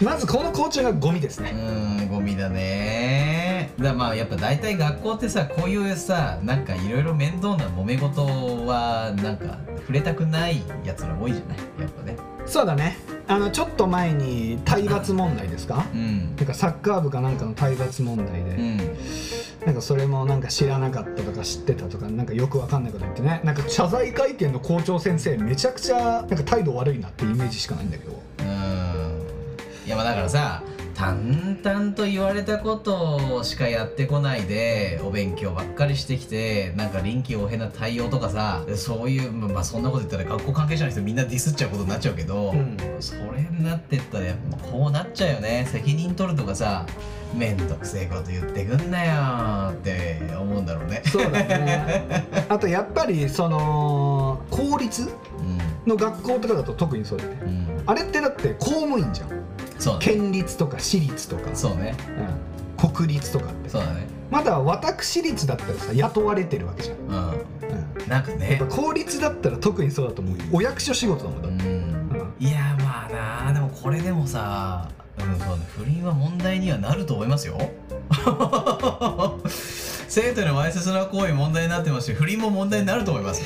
[0.05, 1.51] まずこの校長がゴミですうね。
[1.51, 3.71] ーんゴミだね。
[3.79, 8.25] だまあやっぱ大体学校ってさこういうさなんかいろいろ面倒な揉め事
[8.65, 11.57] はなんか触れたくないやつら多いじゃない？
[11.81, 12.17] やっぱね。
[12.45, 12.97] そうだね
[13.31, 15.85] あのちょっと前に体罰問題ですか？
[15.93, 16.35] うん。
[16.35, 18.77] なんかサッカー部かなんかの体罰問題で、うん。
[19.65, 23.39] なんかそれもなんか知らなかったとか知ってたとかなんかよくわかんないこと言ってね。
[23.45, 28.11] なんか謝罪会見の校長先生めちゃくちゃなんか態度悪いなってイメージしかないんだけど。
[28.39, 28.47] うーん。
[29.87, 30.61] いやまあだからさ
[30.93, 42.77] 淡々と言われたことしかやってこないでお勉強ばっかりしてきてなんか臨機応変な対応とかさそういうまあまあそんなこと言ったら学校関係者の人みんなディスっちゃうことになっちゃうけど、うん。
[42.99, 45.67] それになってったらやっぱこうなっちゃうよね。
[45.71, 46.85] 責任取るとかさ
[47.35, 51.01] めんどくせえこと言ってくんなよって思うんだろうね。
[51.05, 52.25] そうだね。
[52.49, 57.37] あとやっぱりその公立うの学校とかだと特にそうだよね。
[57.45, 59.40] ん、うん、あれってだって公務員じゃん
[59.81, 59.99] そうね。
[60.01, 61.95] 県立とか私立とか、そうね。
[62.79, 62.93] うん。
[62.93, 63.69] 国立とかって。
[63.69, 64.07] そうだね。
[64.29, 67.05] まだ私立だったらさ雇われてるわけじゃん、うん。
[67.05, 67.13] うん。
[67.13, 67.25] や
[68.05, 68.57] っなんかね。
[68.59, 70.43] ぱ公立だったら特にそうだと思うよ。
[70.51, 72.33] お役所仕事だもんだって、うん。
[72.39, 74.87] いやまあなでもこれでもさ、
[75.19, 75.65] うん、そうね。
[75.75, 77.57] 不倫は問題にはなると思いますよ
[80.11, 83.41] 生徒へのわいせつな行為問題になってますし不倫も問題になると思います。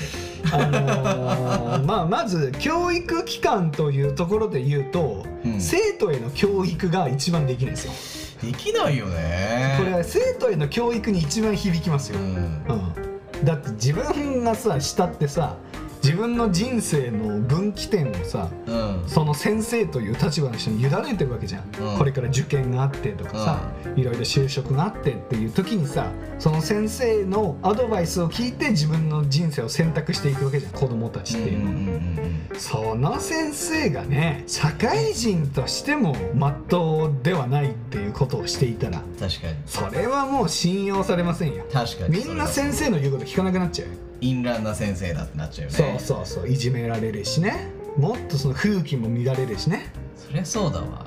[0.51, 5.61] あのーまあまず教育機関というところで言うと、うん。
[5.61, 8.51] 生徒への教育が一番できないんですよ。
[8.51, 9.75] できないよね。
[9.77, 12.25] これは生徒への教育に一番響きますよ、うん。
[12.25, 15.57] うん、だって自分がさしたってさ
[16.05, 19.03] 自分の人生の分岐点をさうん。
[19.07, 21.97] その先生という立場の人に委ねてるわけじゃん、うん。
[21.97, 23.59] これから受験があってとかさ、
[23.95, 30.73] いろいろ就職があってっていう時にさその先生のアドバイスを聞いて自分の人生を選択していくわけじゃん。
[30.73, 31.91] 子供たちっていうのは、うんうんう
[32.21, 39.55] んその先生がね社会人としてもまっとうではないっていうことをしていたらうん確かに。
[39.65, 41.65] それはもう信用されませんよ。
[41.73, 42.17] 確かに。
[42.19, 45.99] みんな先生の言うこと聞かなくなっちゃうよ淫乱な先生だってなっちゃうよね。
[45.99, 47.67] そうそうそういじめられるしね。
[47.97, 49.91] もっとその風紀も乱れるしね。
[50.17, 51.05] そりゃそうだわ。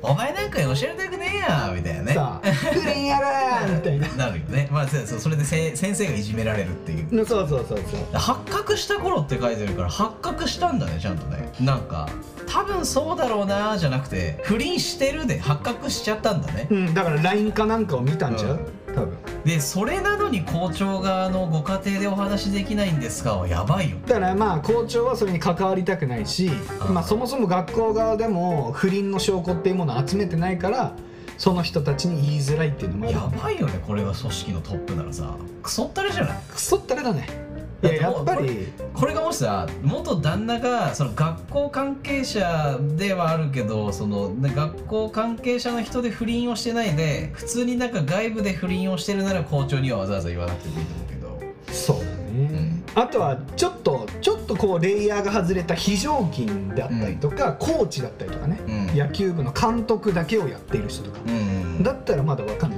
[0.00, 2.14] お前なんか教えたくねえやみたいなね。
[2.14, 4.08] さあ不倫やらーみたいな。
[4.14, 4.68] なるよね。
[4.70, 7.26] まあそうそうそれでせ先生がいじめられるっていう。
[7.26, 11.52] そうそうそうそう発覚した頃って書いてるから発覚したんだねちゃんとね。
[11.60, 12.08] なんか
[12.46, 16.68] 多分そうだろうなーじゃなくて不倫してるで発覚しちゃったんだね。
[16.70, 18.94] うんだから LINE かなんかを見たんちゃう、うん。
[18.94, 19.18] 多分
[19.48, 23.96] でそれなのに校長側のご家庭でお話できないんですかはやばいよ。
[24.06, 26.50] だからまあ校長はそれに関わりたくないし、
[26.86, 30.94] うんまあ、そもそも学校側でも不倫の証拠っていうものを集めてないから
[31.38, 35.34] その人たちに言いづらいっていうのもやばいよねこれが組織のトップならさ。
[35.62, 36.38] クソったれじゃない？
[36.50, 37.26] クソったれだね。
[37.26, 37.47] い
[37.82, 38.68] ややっぱり。
[38.92, 51.72] これがもしさ元旦那がその学校関係者ではあるけどそのね学校関係者の人で不倫をしてないで普通になんか外部で不倫をしてるなら校長にはわざわざ言わなくてもいいと思うけど。
[51.72, 58.96] そうだね、あとはちょっとちょっとこうレイヤーが外れた非常勤であったりとか、コーチだったりとかね、うん。
[58.96, 61.82] 野球部の監督だけをやっている人とか、うん。
[61.82, 62.77] だったらまだわかんな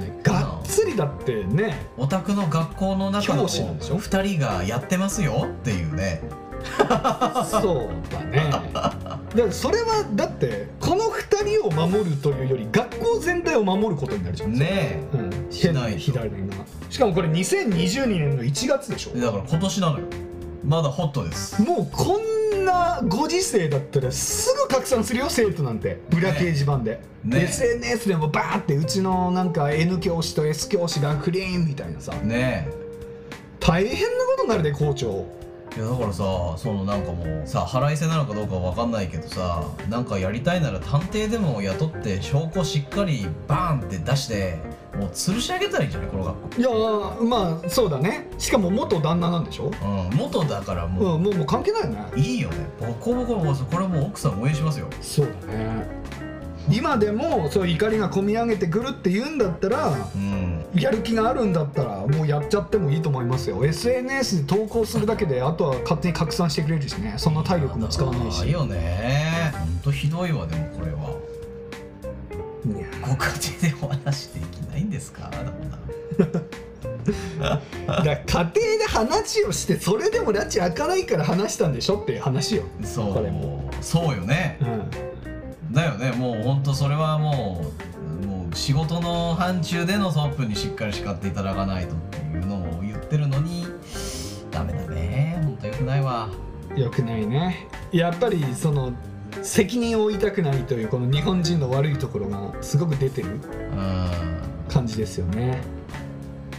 [1.01, 1.87] だってね。
[1.97, 6.21] お宅の学校の中の教師なんでしょ？2人がやってますよっていうね。
[7.49, 8.51] そうだね。
[9.35, 14.53] だそれはだってこの2人を守るというより学校全体を守ることになるじゃん。
[14.53, 15.97] ねうん、しないと。
[15.97, 16.35] 左が
[16.91, 19.11] しかもこれ2022年の1月でしょ。
[19.15, 20.05] えだから今年なのよ
[20.63, 21.61] まだホットです。
[21.61, 26.01] もうこんなご時世だったらすぐ拡散するよ生徒なんて。
[26.11, 27.43] 裏掲示板で、ね。
[27.43, 32.13] SNS でもバーってうちのなんか N 教師と S 教師がクリーンみたいなさ。
[32.13, 32.67] ね。
[33.59, 35.25] 大変なことになるで校長。
[35.75, 36.23] えいやだからさ
[36.57, 44.59] そのなんかもうさ腹いせなのかどうかわかんないけどさなんかやりたいなら探偵でも雇って証拠しっかりバーンって出して
[44.97, 46.09] もう吊るし上げたらいいんじゃない？
[46.09, 46.61] この学校。
[46.61, 48.27] いやーまあそうだね。
[48.37, 49.71] しかも元旦那なんでしょ？
[49.81, 50.89] うん元だからう。
[50.89, 52.05] んもう、もうもう関係ないよね。
[52.17, 52.57] いいよね。
[52.79, 54.87] ボコボコもうこれもう奥さん応援しますよ。
[55.01, 56.01] そうだね。
[56.69, 60.51] 今でもそう怒りがこみ上げてくるって言うんだったらうん。
[60.75, 63.65] やる気があるんだったらもうやっちゃってもいいと思いますよ。
[63.65, 67.15] SNS で投稿するだけであとは勝手に拡散してくれるしね。
[67.17, 68.45] そんな体力も使わないし。
[68.45, 69.51] いいよね。
[69.59, 71.15] ほんとひどいわでもこれは
[72.65, 73.27] いやご家
[73.61, 75.29] 庭でお話できないんですか？
[77.87, 81.97] だ家庭で話をしてそれでも拉致開かないから話したんでしょ？
[81.99, 83.69] っていう話よ、そうこれも。
[83.81, 84.59] そうよね。
[84.61, 86.11] うん、だよね。
[86.11, 87.65] もうほんとそれはも
[88.23, 93.65] うもう仕事の範疇でのトップにしっかり叱っていただかないとっていうのを言ってるのに
[94.51, 95.39] ダメだね。
[95.43, 96.29] ほんとよくないわ。
[96.75, 97.67] よくないね。
[97.91, 98.93] やっぱりその
[99.41, 104.41] 責任を負いたくないというこの日本人の悪いところがすごく出てるうん。
[104.69, 105.61] 感じですよね。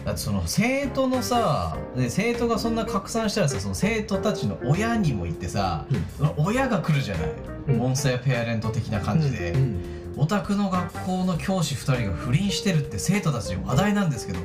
[0.04, 6.04] だってその生徒のさで生徒がそんな拡散したらさその生徒たちの親にも言ってさ、うん。
[6.18, 7.32] その親が来るじゃない、
[7.68, 7.76] うん。
[7.78, 9.80] モンスターペアレント的な感じで、うん。
[10.16, 14.40] お宅の学校の教師2人が不倫してるって生徒たちに話題なんですけど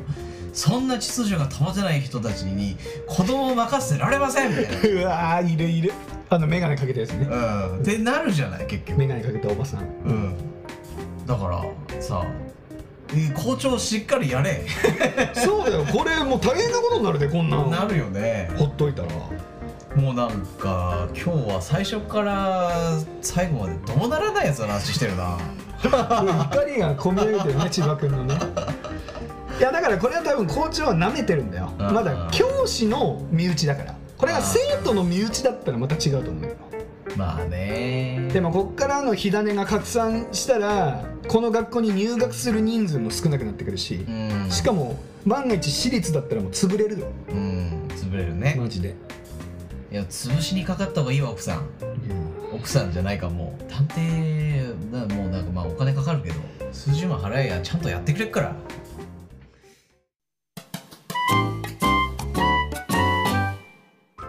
[0.53, 5.01] そんな秩序が保てない人たちに子供を任せてられませんみたいな。
[5.03, 5.93] うわーいるいる
[6.29, 7.27] あの眼鏡かけたやつね。
[7.29, 9.83] うん、ってなるじゃない結局、眼鏡かけたおばさん。
[9.83, 10.35] うん、
[11.25, 12.25] だからさ
[13.13, 14.65] え校長しっかりやれ。
[15.35, 15.85] そうだよ。
[15.85, 18.49] これもう大変なことになるでこんなんなるよね。
[18.57, 19.09] ほっといたら。
[19.95, 25.37] もうなんか今日は最初から最後までどうならないやつの話してるな。
[25.83, 28.35] 怒りがこみ上げてるね 千葉君のね。
[29.57, 31.71] いやだからこれは多分校長は舐めてるんだよ。
[31.79, 31.93] うん。
[31.93, 36.56] まだ教師の身内だからこれが生徒の身内だったらまた違うと思うよ。
[37.15, 38.30] まあね。
[38.34, 44.51] でもこっからの火種が拡散したらこの学校に入学する人数も少なくなってくるしうん。
[44.51, 47.08] しかも万が一私立だったらもう潰れるよ。
[47.30, 47.88] うん。
[47.89, 48.56] 潰れるね。
[48.58, 48.95] マジで。
[49.91, 51.67] いや潰しにかかった方がいいわ奥さん。
[52.53, 53.58] 奥さんじゃないかも。
[53.60, 56.36] う探偵なもうなんかまあお金かかるけど
[56.71, 58.56] 数十万払えやちゃんとやってくれっから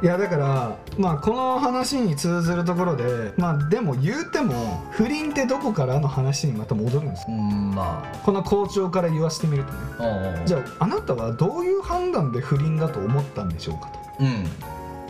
[0.00, 7.37] いやだからまあこの話に通ずるところでまあでも言うても不倫ってどこからの話にまた戻るんですよ。
[7.37, 9.78] うんまこの校長から言わせてみるとね。
[9.98, 14.24] あおうおうじゃああなたはどういう判断で不倫だと思ったんでしょうかと。
[14.24, 14.46] うん。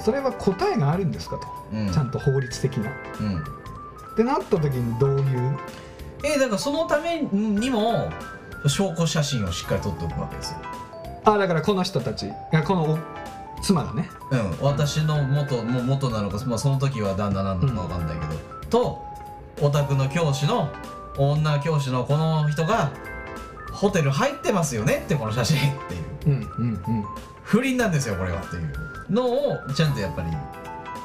[0.03, 1.93] それは答えがあるんですかと、うん。
[1.93, 2.91] ちゃんと法律的な。
[3.21, 3.39] うん。
[3.39, 3.43] っ
[4.17, 5.59] てなった時にどういう？
[6.25, 8.11] えだからそのためにも
[8.67, 10.59] 証拠写真をしっかり撮っておくわけですよ。
[11.25, 12.27] あだからこの人たち。
[12.27, 12.99] いやこのお
[13.63, 14.11] 妻がね。
[14.31, 18.35] うん私の元もう元なのか、まあ、その時は旦那なのかわかんないけど、
[18.71, 19.03] と
[19.61, 20.71] お宅の教師の
[21.17, 22.91] 女教師のこの人が
[23.73, 26.03] ホテル入ってますよねってこの写真っていう。
[26.27, 27.05] うんうんうん。
[27.43, 28.73] 不倫なんですよこれはっていう。
[29.11, 30.31] のをちゃんとやっぱり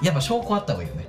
[0.05, 1.07] やっぱ証拠あった方がいいよね。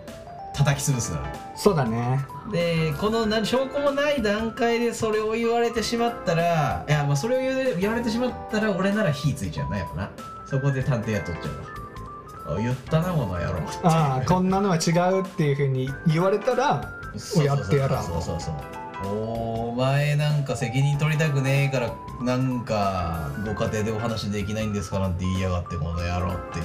[0.54, 1.24] 叩き潰すのよ
[1.57, 2.24] そうだね。
[2.52, 10.11] でこのな証拠もない段階でそれを言われてしまったらいやまあそれを言われてしまったら俺なら火ついちゃうなやっぱな
[10.46, 12.52] そこで探偵雇っちゃう。
[12.52, 18.54] わあ言ったなこの野郎ああこんなのは違うっていうふうに言われたらそうやってやらんそうそうそう。
[19.07, 26.64] お前なんか責任取りたくねえからなんかご家庭でお話できないんですかなんて言いやがってこの野郎っていう。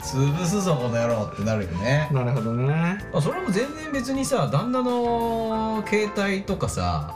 [0.02, 2.08] 潰すぞこの野郎ってなるよね。
[2.12, 3.04] なるほどね。
[3.14, 7.14] あそれも全然別にさ旦那の携帯とかさ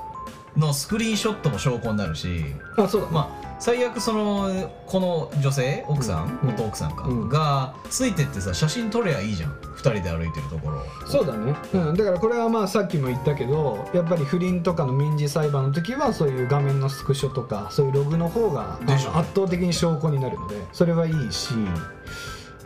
[0.57, 2.45] のスクリーンショットも証拠になるし
[2.77, 3.09] あそうだ。
[3.11, 6.51] まあ最悪そのこの女性奥さん、うん。
[6.51, 7.29] 元奥さんか、うん。
[7.29, 9.53] がついてってさ写真撮ればいいじゃん。
[9.53, 21.53] 2人で歩いてるところそうだね、うん、だからこれはまあさっきも言ったけどやっぱり不倫とかの民事裁判の時はそういう画面のスクショとかそういうログの方が圧倒的に証拠になるのでそれはいいし。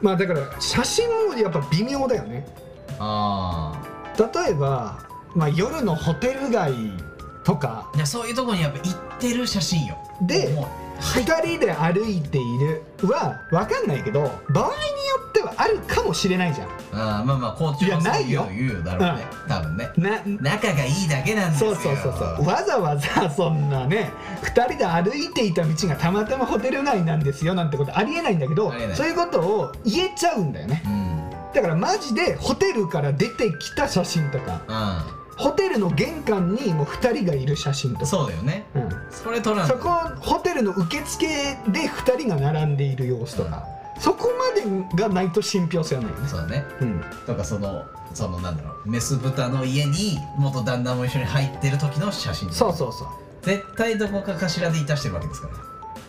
[0.01, 2.47] まあだから写真もやっぱ微妙だよね。
[3.01, 3.73] あ
[4.17, 4.99] 例えば、
[5.35, 6.73] まあ、夜のホテル街
[7.49, 7.89] とか。
[7.91, 9.97] あいやそういうとこにやっぱ行ってる写真よ。
[10.21, 10.67] でもう
[11.01, 14.75] 2人で歩いているは分かんないけど場合によ
[15.29, 16.69] ってはあるかもしれないじゃん。
[16.93, 18.47] ああまあまあ校長いやないよ。
[18.51, 19.91] 言う言うよだろうね、多分ね。
[19.97, 21.75] な仲がいいだけなんですよ。
[21.75, 22.47] そうそうそうそう。
[22.47, 24.11] わざわざそんなね
[24.43, 28.97] 2人で歩いていた道がたまたまホテル街なんですよなんてことありえないんだけどありえない。
[28.97, 30.83] そういうことを言えちゃうんだよね。
[30.85, 31.09] うん。
[31.55, 34.61] だからマジでホテルから出てきた写真とか
[35.39, 38.67] ホテルの玄関にもう2人がいる写真とか、そうだよね。
[38.75, 39.89] うん、それ撮らんそこ
[40.21, 41.27] ホテルの受付
[41.69, 43.65] で2人が並んでいる様子とか、
[44.01, 46.29] そこまでがないと信憑性はないよね。
[46.29, 46.65] そうだね。
[46.81, 47.05] うん。
[47.27, 53.09] とかそのそのなんだろうメス豚の家に元旦那も一緒に入ってる時の写真そうそうそう。
[53.43, 55.55] 絶対どこかかしらでいたしてるわけですから。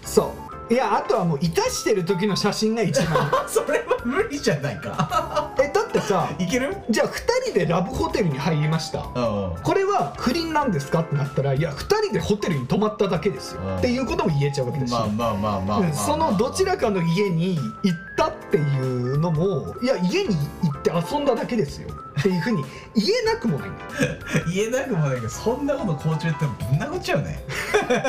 [0.04, 0.34] そ
[0.70, 0.74] う。
[0.74, 3.32] いやあとはもういたしてる時の写真が一番。
[3.48, 5.52] それは無理じゃないか。
[5.60, 6.76] えだってさいける？
[6.90, 7.18] じゃあ2
[7.52, 9.00] 人でラブホテルに入りました。
[9.00, 9.56] うん。
[9.64, 11.02] これは不倫なんですか？
[11.02, 13.62] ってなったらいや2人でホテルに泊まっただけですよ。
[13.62, 13.78] うん。
[13.78, 15.94] っていうことも言えちゃうわけだし、まあまあまあまあ、まあ、うん。
[15.94, 21.90] そのどちらかの家に行ったっていうのもいや家に行って遊んだだけですよ。
[22.20, 22.64] っていうふうに
[22.96, 23.70] 言えなくもない。
[23.70, 27.44] んだよ言えなくもないけどそんなこと校長言ってもぶん殴っちゃうね。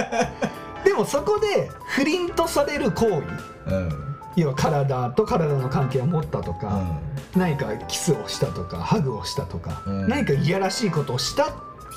[0.84, 3.06] でもそこで不倫とされる行
[3.66, 3.74] 為。
[3.74, 6.84] うん要は体と体の関係を持ったとか、
[7.34, 10.08] う何かキスをしたとかハグをしたとか、うん。
[10.08, 11.52] 何かいやらしいことをしたっ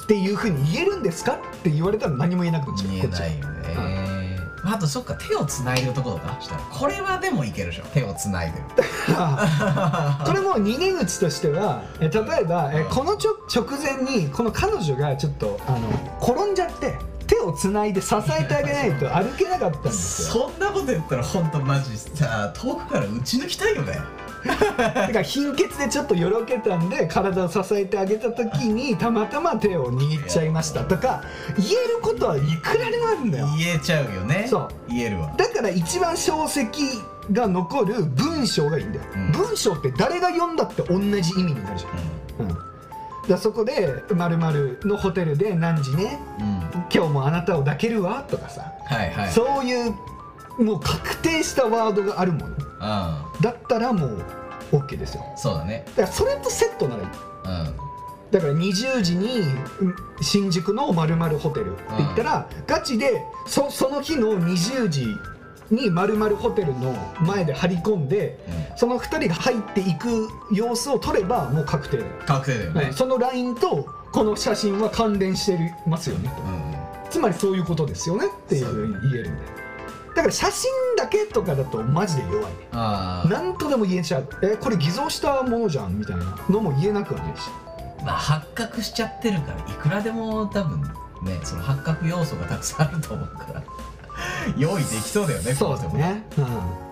[0.07, 4.23] ていうふうに言えるんですかって言われたら何も言えなくなっちゃう見えないよね。
[4.65, 7.83] あとそっか手をつないでるところかしたらこれはでもいけるでしょ。
[7.93, 8.63] 手をつないでる。
[10.25, 15.89] これも逃げ口としてはえ例えばえこのちょ直前にこの彼女がちょっとあの
[16.21, 17.12] 転んじゃって手
[17.45, 20.49] をつないで支えてあげないと歩けなかったんですよ。
[20.49, 23.99] そんなこと言ったら本当マジさ遠くから打ち抜きたいよね。
[24.45, 31.23] だから貧血でちょっとよろけたんで体を支えてあげた時にたまたま手を握っちゃいましたとか
[31.57, 33.47] 言えることはいくらでもあるんだよ。
[33.57, 34.47] 言えちゃうよね。
[34.49, 34.69] そう。
[34.89, 35.33] 言えるわ。
[35.37, 36.67] だから一番小石
[37.31, 39.31] が残る文章がいいんだよ、うん。
[39.31, 41.05] 文章って誰が読んだって同じ
[41.39, 42.63] 意味になるじゃん、うん、だか
[43.29, 44.37] らそこで「まる
[44.83, 46.52] のホテルで何時ねうん、うん、
[46.93, 49.31] 今日もあなたを抱けるわ」とかさ、はいはい。
[49.31, 49.93] そういう
[50.59, 52.57] もう確定したワードがあるものう
[53.41, 54.25] だったらもう
[54.71, 55.23] OK ですよ。
[55.23, 55.83] んそうだね。
[55.89, 57.09] だからそれとセットならいい。
[57.09, 57.75] うん。
[58.31, 59.41] だから20時に
[59.81, 65.07] うん新宿のまるホテルって言ったら、ガチでそその日の20時
[65.69, 68.39] にまるホテルの前で張り込んで
[68.75, 72.03] その2人が入っていく様子を撮ればもう確定。
[72.25, 72.93] 確定だよね、はい。
[72.93, 76.43] その LINE とこの写真は関連してますよねと。
[76.43, 76.62] うん
[77.13, 79.49] つまりそういうことですよねっていうふうに言えるんだよ
[80.15, 82.43] だから写真だけとかだとマジで弱い。
[82.45, 84.27] ねああ何とでも言えちゃう。
[84.43, 87.49] えこれ偽造したものじゃんみたいなのも言えなくはないし。
[88.03, 90.81] まあ発覚しちゃってるからいくらでも多分
[91.23, 93.63] ねその発覚要素がたくさんあると思うから。
[94.55, 96.82] 用意できそうだよねそうだね、うん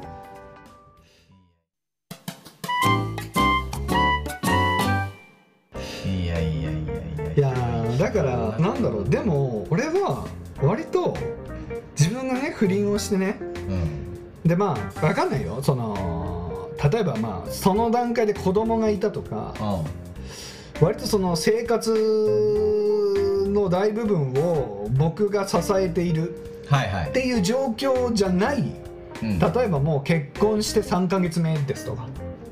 [8.01, 9.09] だからなんだろう。
[9.09, 10.25] でも俺は
[10.59, 11.15] 割と
[11.99, 13.37] 自分がね不倫をしてね。
[13.39, 14.49] うん。
[14.49, 15.61] でまあ分かんないよ。
[15.61, 19.53] その例えばまあその段階で子供がいたとか
[20.79, 26.35] う割とその生活の大部分を僕が支えている。
[26.71, 27.09] んはいはい。
[27.09, 28.63] っていう状況じゃない。
[29.21, 29.37] うん。
[29.37, 32.07] 例えばもう結婚して3ヶ月目ですとか。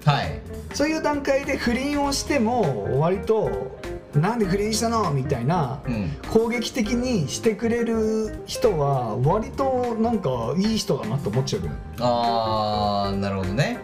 [0.05, 0.39] はい。
[0.75, 3.49] そういう段階で不倫をしても割と
[4.15, 6.11] 「なんで不倫したの?」みたいなうん。
[6.31, 13.79] 攻撃的にしてくれる人は割となんかいい人だなと思っちゃうぐらいああなるほどね。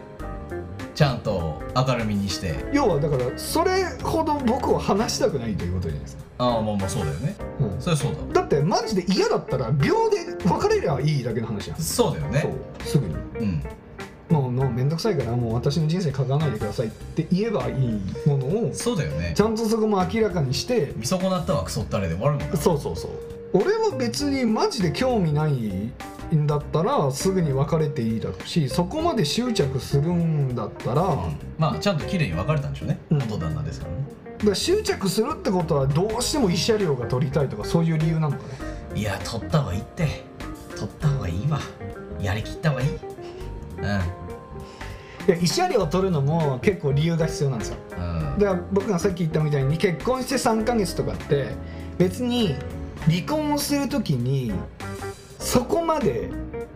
[0.93, 2.55] ちゃんと明るみにして。
[2.71, 7.36] 要はだからそれほど僕を話したくないということじゃないですか、ああまあまあそうだよね。
[7.59, 7.82] うん。
[7.82, 11.80] それはそうだだってマジで嫌だったら秒で別れりゃいいだけの話やん。
[11.80, 12.41] そうだよね。
[12.41, 13.15] そうすぐに。
[13.15, 13.63] うん
[14.41, 19.33] もうもうめんどくさいからもう私の人生関わらないでくださいって言えばいいものをそうだよね。
[19.36, 23.11] ちゃんとそこも明らかにして見損なったわクソったれで終わるもんなそうそうそう
[23.53, 25.53] 俺は別にマジで興味ない
[26.36, 31.38] んだったらすぐに別れていいだろうしそこまで執着するんだったら、だかうん。
[31.57, 32.99] まあちゃんと綺麗に別れたんでしょうね。
[33.11, 33.17] うん。
[33.19, 33.97] 元旦那ですからね。
[34.43, 38.43] ら執着するってことはどうしても慰謝料が取りたいとかそういう理由なのかね。
[38.95, 40.23] いや取った方がいいって。
[40.75, 41.59] 取った方がいいわ。
[42.21, 42.89] やりきった方がいい。
[42.89, 44.24] うん
[45.34, 47.78] 慰謝料を取るのも結構理由が必要なんですよ。
[47.97, 48.39] うん。
[48.39, 51.47] だから僕がさっき言ったみたいに結婚して3ヶ月とかって
[51.97, 52.55] 別に
[53.09, 54.51] 離婚をする時に
[55.39, 56.30] そこまで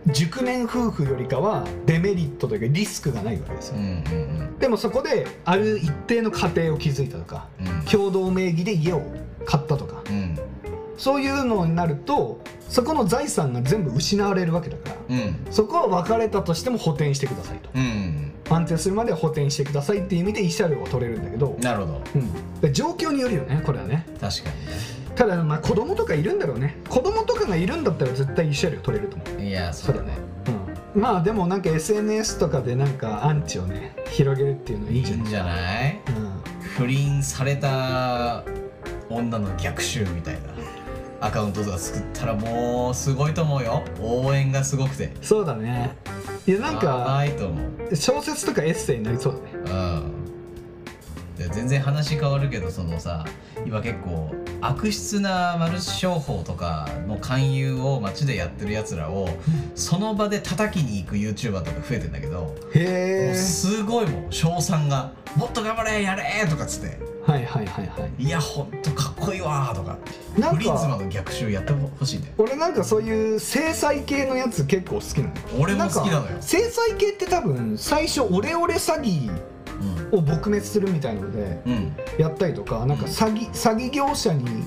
[0.06, 3.76] 熟年夫婦よりかはデメリットというかリスクがないわけですよ。
[3.76, 3.88] うんう
[4.36, 7.66] んでもそこである一定の家庭を築いたとかうん。
[7.68, 9.02] うん共同名義で家を
[9.46, 10.38] 買ったとかうん。
[10.96, 15.46] そういうのになるとそこの財産が全部失われるわけだからうん。
[15.50, 17.70] そこは別れたとしても補填してくださいと。
[17.74, 22.02] うん安定するまでは補填してくださいっていう意味で慰謝料を取れるんだけど、なるほど。
[22.16, 24.06] うん、で状況によるよねこれはね。
[24.20, 24.50] 確か
[25.14, 26.76] ただまあ子供とかいるんだろうね。
[26.88, 30.12] 子供とかがいるんだったら絶対慰謝料取れると思う、にねいやそうだね。
[30.94, 35.20] うん、まあでもなんか SNS とかでなんかアンチをね広げるっていうのはいいんじゃない。
[35.20, 36.00] いいんじゃない？
[36.76, 38.44] 不倫された
[39.10, 40.40] 女の逆襲みたいな
[41.20, 43.82] アカウントとか作ったらもうすごいと思うよ。
[44.00, 45.06] 応援がすごくて。
[45.06, 45.96] うん、そうだね。
[46.46, 47.24] いやなんやか
[47.94, 49.70] 小説とかエッセイになりそうだね。
[49.70, 50.09] うん。
[50.09, 50.09] で
[51.52, 53.24] 全然話変わるけどそのさ
[53.66, 59.28] 今結構悪質なマルチ商法とかの勧誘を街でやってるやつらを
[59.74, 67.10] その場で叩きに行く YouTuber とか増えてんだけどもへすごいもん称賛が「もっと頑張れやれ!」とかっつって。
[67.20, 69.98] はいはいはいはい「いやほんとかっこいいわ」とか
[70.38, 76.38] なんかフリンズマの逆襲やってほしいね俺なんかそういう制裁系のやつ結構好きなの俺も好きなのよ。
[76.40, 79.30] 制裁系って多分最初オレオレ詐欺
[80.12, 81.62] を撲滅するみたいなので
[82.18, 84.64] やったりとかなんか詐欺詐欺業者にうん。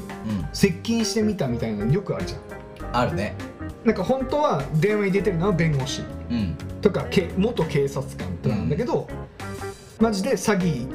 [0.54, 2.96] 接近してみたみたいなのよくあるじゃん。
[2.96, 3.36] あるね。
[3.84, 6.56] なんか本当は電話に出てるのは弁護士うん。
[6.82, 9.08] とかけ元警察官とかなんだけど、
[10.00, 10.88] マジで詐欺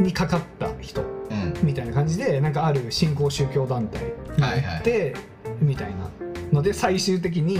[0.00, 1.04] にかかった人う
[1.34, 1.54] ん。
[1.62, 4.02] みたいな感じでなんかある新興宗教団体
[4.36, 5.14] に行って、
[5.60, 6.10] みたいな
[6.52, 7.58] ので最終的に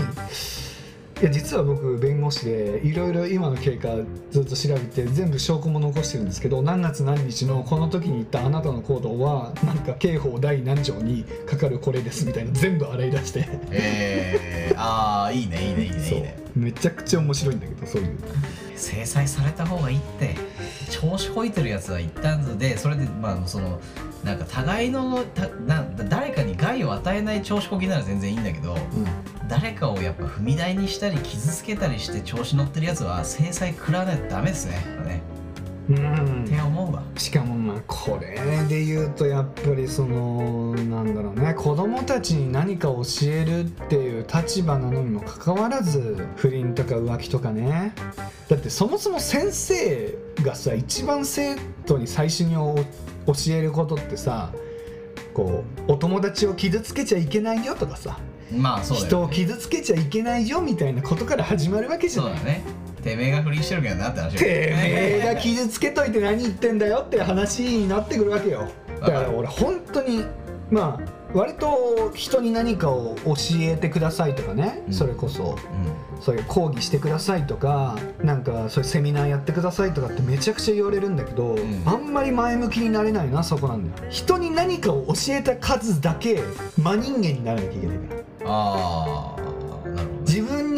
[1.21, 3.89] いや実は僕弁護士でいろいろ今の経過
[4.31, 13.45] ずっと調べて全部証拠も残してるんですけど何月何日のこの時に言ったあなたの行動はなんか刑法第何条にかかるこれですみたいな全部洗い出して。
[13.69, 16.39] えー、ああいいねいいねいいねいいね。
[16.55, 18.17] めちゃくちゃ面白いんだけどそういう。
[18.77, 20.35] 制裁された方がいいって。
[20.89, 23.81] 調子こいてるやつは一旦でそれでまあその
[24.23, 28.75] なんか互いのたな誰かに害を与えない調子こきなら全然いいんだけど
[29.47, 34.73] 誰かをやっぱ踏み台にしたり傷つけたりして調子乗ってるやつは制裁食らわないとダメですね
[35.05, 35.38] ねうん、うん
[35.91, 37.03] って思うわ。
[37.17, 38.37] しかもまあこれ
[38.67, 47.93] で言うとやっぱりそのなんだろうね子供たちに何か教えるっていう立場なのにもかかわらず不倫とか浮気とかね。
[48.47, 52.83] だってそもそも先生がさ一番生徒に最初にお教
[53.49, 54.51] えることってさ
[55.33, 58.19] こうお友達を傷つけちゃいけないよとかさ、
[58.51, 62.35] まあそうだ人を傷つけちゃいけないよみたいなことから始まるわけじゃない。
[62.35, 62.63] そうだね
[62.99, 68.69] てめえが不倫してるけどなって話てめえが傷つけといて何言ってんだよって話になってくるわけよ。
[69.01, 70.25] だから俺本当に
[70.69, 74.93] まあ割と人に何かを教えてくださいとかね、うん。
[74.93, 75.53] それこそ。
[75.53, 75.55] う
[76.21, 81.83] そういう講義してくださいとかなんかそういうセミナーやってくださいとかってめちゃくちゃ言われるんだけど、ん。
[81.85, 84.11] あんまり前向きになれないなそこなんだよ。
[84.11, 86.41] 人に何かを教えた数だけ
[86.77, 88.19] 真人間にならなきゃいけないから。
[88.19, 89.38] んああ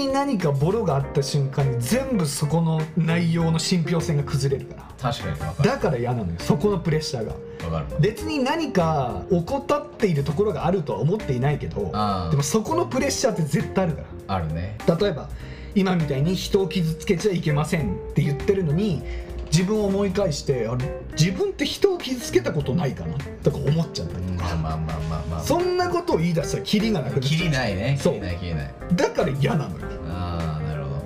[0.07, 5.11] に何かボロがあった瞬間に全部そこの内容の信憑性が崩れるから。
[5.11, 5.69] 確かに分かる。
[5.69, 7.33] だから嫌なのよそこのプレッシャーが。
[7.61, 14.77] 分かる別に何か怠っているところがあるとは思っていないけどあでもそこのプレッシャーって絶対あるかああるね。
[14.87, 15.29] ら例えば
[15.75, 19.03] 今みたいに人を傷つけちゃいけませんって言ってるのに
[19.51, 20.85] 自分を思い返してあれ
[21.19, 23.17] 自分って人を傷つけたことないかな？
[23.43, 27.29] とか思っちゃったりとか、まあまあまあまあまあそんなことを言い出したらキリがなくなっちゃう。
[27.39, 27.97] 切りないね。
[27.99, 28.13] そう。
[28.13, 28.73] 切りない切りない。
[28.95, 29.85] だから嫌なのよ。
[30.07, 31.01] ああなるほど。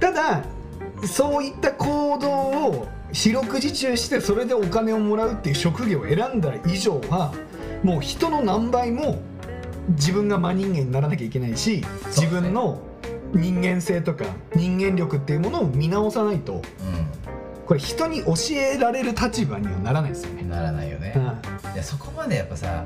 [0.00, 0.44] ただ
[1.06, 7.34] そういった行動を四六時中してそれでお金をもらうっていう職業を選んだ以上は
[7.82, 9.20] もう人の何倍も
[9.90, 12.80] 自分が真人間にならなきゃいけないし、自分の
[13.34, 16.62] 人間性とか人間力っていうものを見直さないとうん
[17.66, 21.22] これ人に教えられる立場にはならないですよね、ならないよね、うん。
[21.74, 22.84] いやそこまでやっぱさ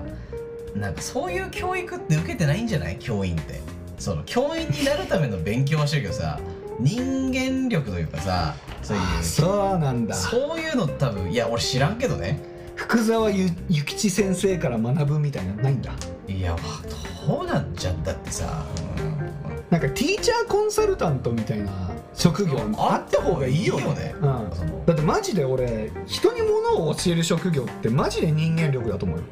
[0.76, 2.96] なんかそういう教育って受けてないんじゃない？
[2.98, 3.60] 教員って。
[3.98, 6.38] その教員になるための勉強はしてるけどさ
[6.78, 10.14] 人間力というかさそういうそうなんだ。
[10.14, 12.40] そういうの多分いや俺知らんけどね。
[12.76, 15.90] 福沢ゆ諭吉先生から学ぶみたいなのないんだ。
[16.28, 16.54] いや
[17.26, 18.04] どうなんじゃん。
[18.04, 18.64] だってさ、
[19.70, 24.14] なんかティーチャーコンサルタントみたいな職業あった方がいいよね。
[24.16, 24.84] うん。
[24.86, 29.24] だってマジで俺人に物を教える職業ってマジで人間力だと思うよ。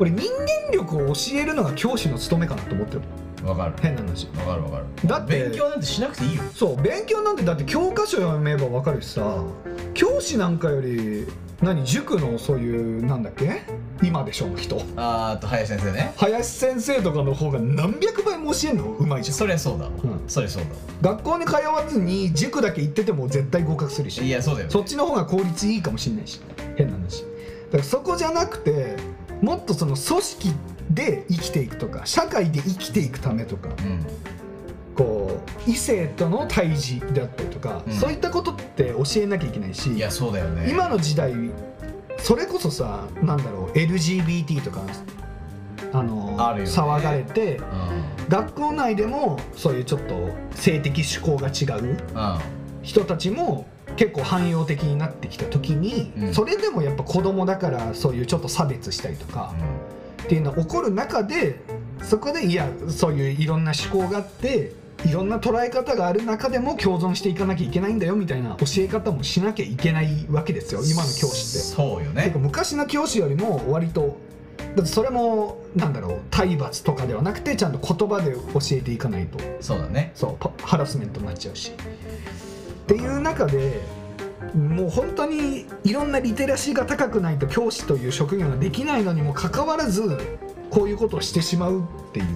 [0.00, 3.00] 俺人間力を教えるのが教師の務めかなと思ってる。
[3.00, 3.72] うんわかる。
[3.80, 4.26] 変な話。
[4.26, 4.84] わかるわかる。
[5.04, 6.42] だって勉強なんてしなくていいよ。
[6.52, 9.44] そう勉強なんてだって教科書読めば分かるしさ
[9.94, 11.26] 教師なんかより
[11.60, 13.62] 何塾のそういうなんだっけ？
[14.00, 14.76] 今でしょの人。
[14.96, 16.12] あーあと林先生ね。
[16.16, 18.84] 林先生とかの方が何百倍も教えるの？
[18.92, 19.36] うまいじゃん。
[19.36, 19.92] そりゃそうだ、ん。
[20.28, 20.62] そりゃそう
[21.02, 24.24] 学校に通わずに塾だけ行ってても絶対合格するだし。
[24.24, 26.40] いやそうだよ、ね、そっちの方が効率いいかもしれないし。
[26.76, 27.22] 変な話。
[27.22, 27.26] だ
[27.72, 28.94] からそこじゃなくて
[29.42, 30.52] もっとその組織
[30.90, 33.68] で生きていくとか社会で生きていくためとか。
[33.68, 34.06] うん
[34.98, 37.92] こう異性との対峙であったりとか、うん。
[37.92, 40.68] そういったことって教えなきゃいけないしいやそうだよね。
[40.68, 41.32] 今の時代
[42.18, 44.82] それこそさなんだろう LGBT とか
[45.92, 46.70] あのあるよね。
[46.70, 48.28] 騒がれてうん。
[48.28, 51.98] 学校内でもそういうちょっと性的趣向が違ううん。
[52.82, 56.34] 人たちも結構汎用的になってきた時に、うん。
[56.34, 59.54] それでもやっぱ子供だからそういうちょっと差別したりとか
[60.24, 61.60] っていうのが起こる中で
[62.02, 64.72] そこでいやそういういろんな思考があって
[65.04, 71.66] いろんな捉え方がある中でも共存していかなきゃいけないんだよみたいな教え方もしなきゃいけないわけですよ今の教師って。
[71.66, 72.32] そうよね。
[72.36, 74.18] 昔の教師よりも割と
[74.74, 79.38] だってそれもなんだろう体罰とかではなくてちゃんと言葉で教えていかないと。
[79.60, 80.12] そうだね。
[80.14, 81.72] そうパハラスメントになっちゃうし。
[81.72, 83.80] っていう中で
[84.54, 90.18] もう本当にいろんなリテラシーが高くないと教師という職業ができないのにもかかわらず
[90.70, 92.26] こういうことをしてしまうっていう。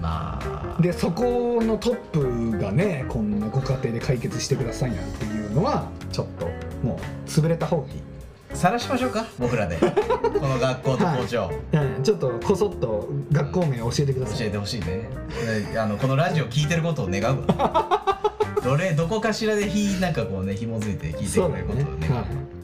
[0.00, 6.46] まあでそこのトップがねこんなご家庭で解決してくださいなんていうのはちょっと
[6.86, 8.00] もう潰れた方がいい。
[8.52, 9.76] 晒しましょうか僕らで。
[10.40, 14.38] この学校と校長、うん、ちょっとこそっと学校名教えてください。
[14.38, 14.86] 教えてほしいね。
[14.86, 18.30] ねあのこのラジオ聞いてることを願うわ。
[18.64, 22.14] どれどこかしらでひなんかこうね紐づいて聞いてくれることを願う。
[22.14, 22.59] はい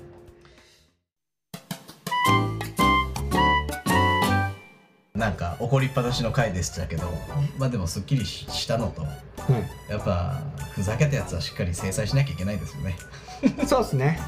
[5.16, 7.04] なんか怒りっぱなしの回でしたけど
[7.58, 10.40] まあでもすっきりししたのとはいやっぱ
[10.72, 12.96] ふざけたやつはしっかり制裁しなきゃいけないですよね。
[13.66, 14.18] そうですね。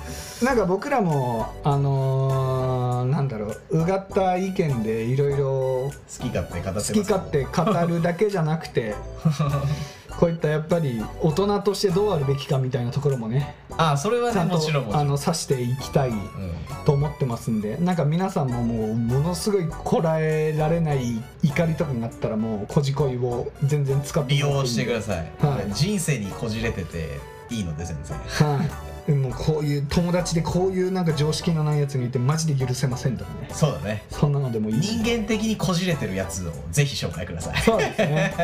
[0.42, 8.94] なんか僕らもあのーなんだろううがった意見でいろいろ好き勝手語ってます好き勝手語るだけじゃなくて
[10.18, 14.58] こういったやっぱり大人としてどうあるべきかみたいなところもねあそれはねちゃんと
[14.98, 16.52] あの指していきたいうん
[16.84, 28.18] と思ってますんでなんか皆さんももうものすごいこらえられない怒りとかになったらもうこじこいを全然使って利用してくだいさい、はい人生にこじれてていいので全然。
[28.18, 29.10] はい。
[29.10, 33.48] でもこういう友達でこういうなんか常識のないやつにいてマジで許せませんとかね。
[33.52, 34.02] そうだね。
[34.10, 37.58] そんなのでもいい人間的にこじれてるやつをぜひ紹介ください。
[37.58, 38.34] そうですね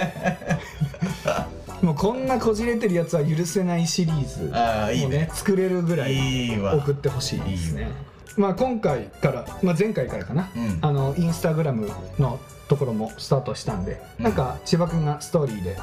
[1.82, 5.28] もうこんなこじれてるやつは許せないシリーズああいいね。
[5.32, 7.88] 作れるぐらい送ってほしいですね。
[8.36, 10.78] まあ今回から、まあ、前回からかな、うん。
[10.80, 14.24] あのインスタグラムのところもスタートしたんで、うん。
[14.24, 15.76] なんか千葉君がストーリーで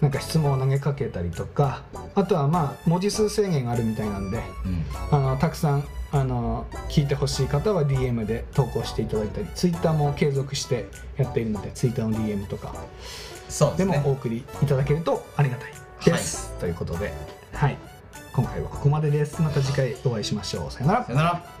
[0.00, 1.82] なんか質問を投げかけたりとか
[2.14, 4.84] あとはまあ文字数制限があるみたいなんでうん。
[5.10, 12.78] あのたくさんあの聞いてほしい方は DM で投稿していただいたり Twitter も継続してやっているので Twitter の DM とかで
[13.50, 15.72] そうでもお送りいただけるとありがたい
[16.04, 17.12] です、ということで。
[17.52, 17.76] はい。
[18.32, 19.42] 今回はここまでです。
[19.42, 20.70] また次回お会いしましょう。
[20.70, 21.04] さよなら。
[21.04, 21.59] さよなら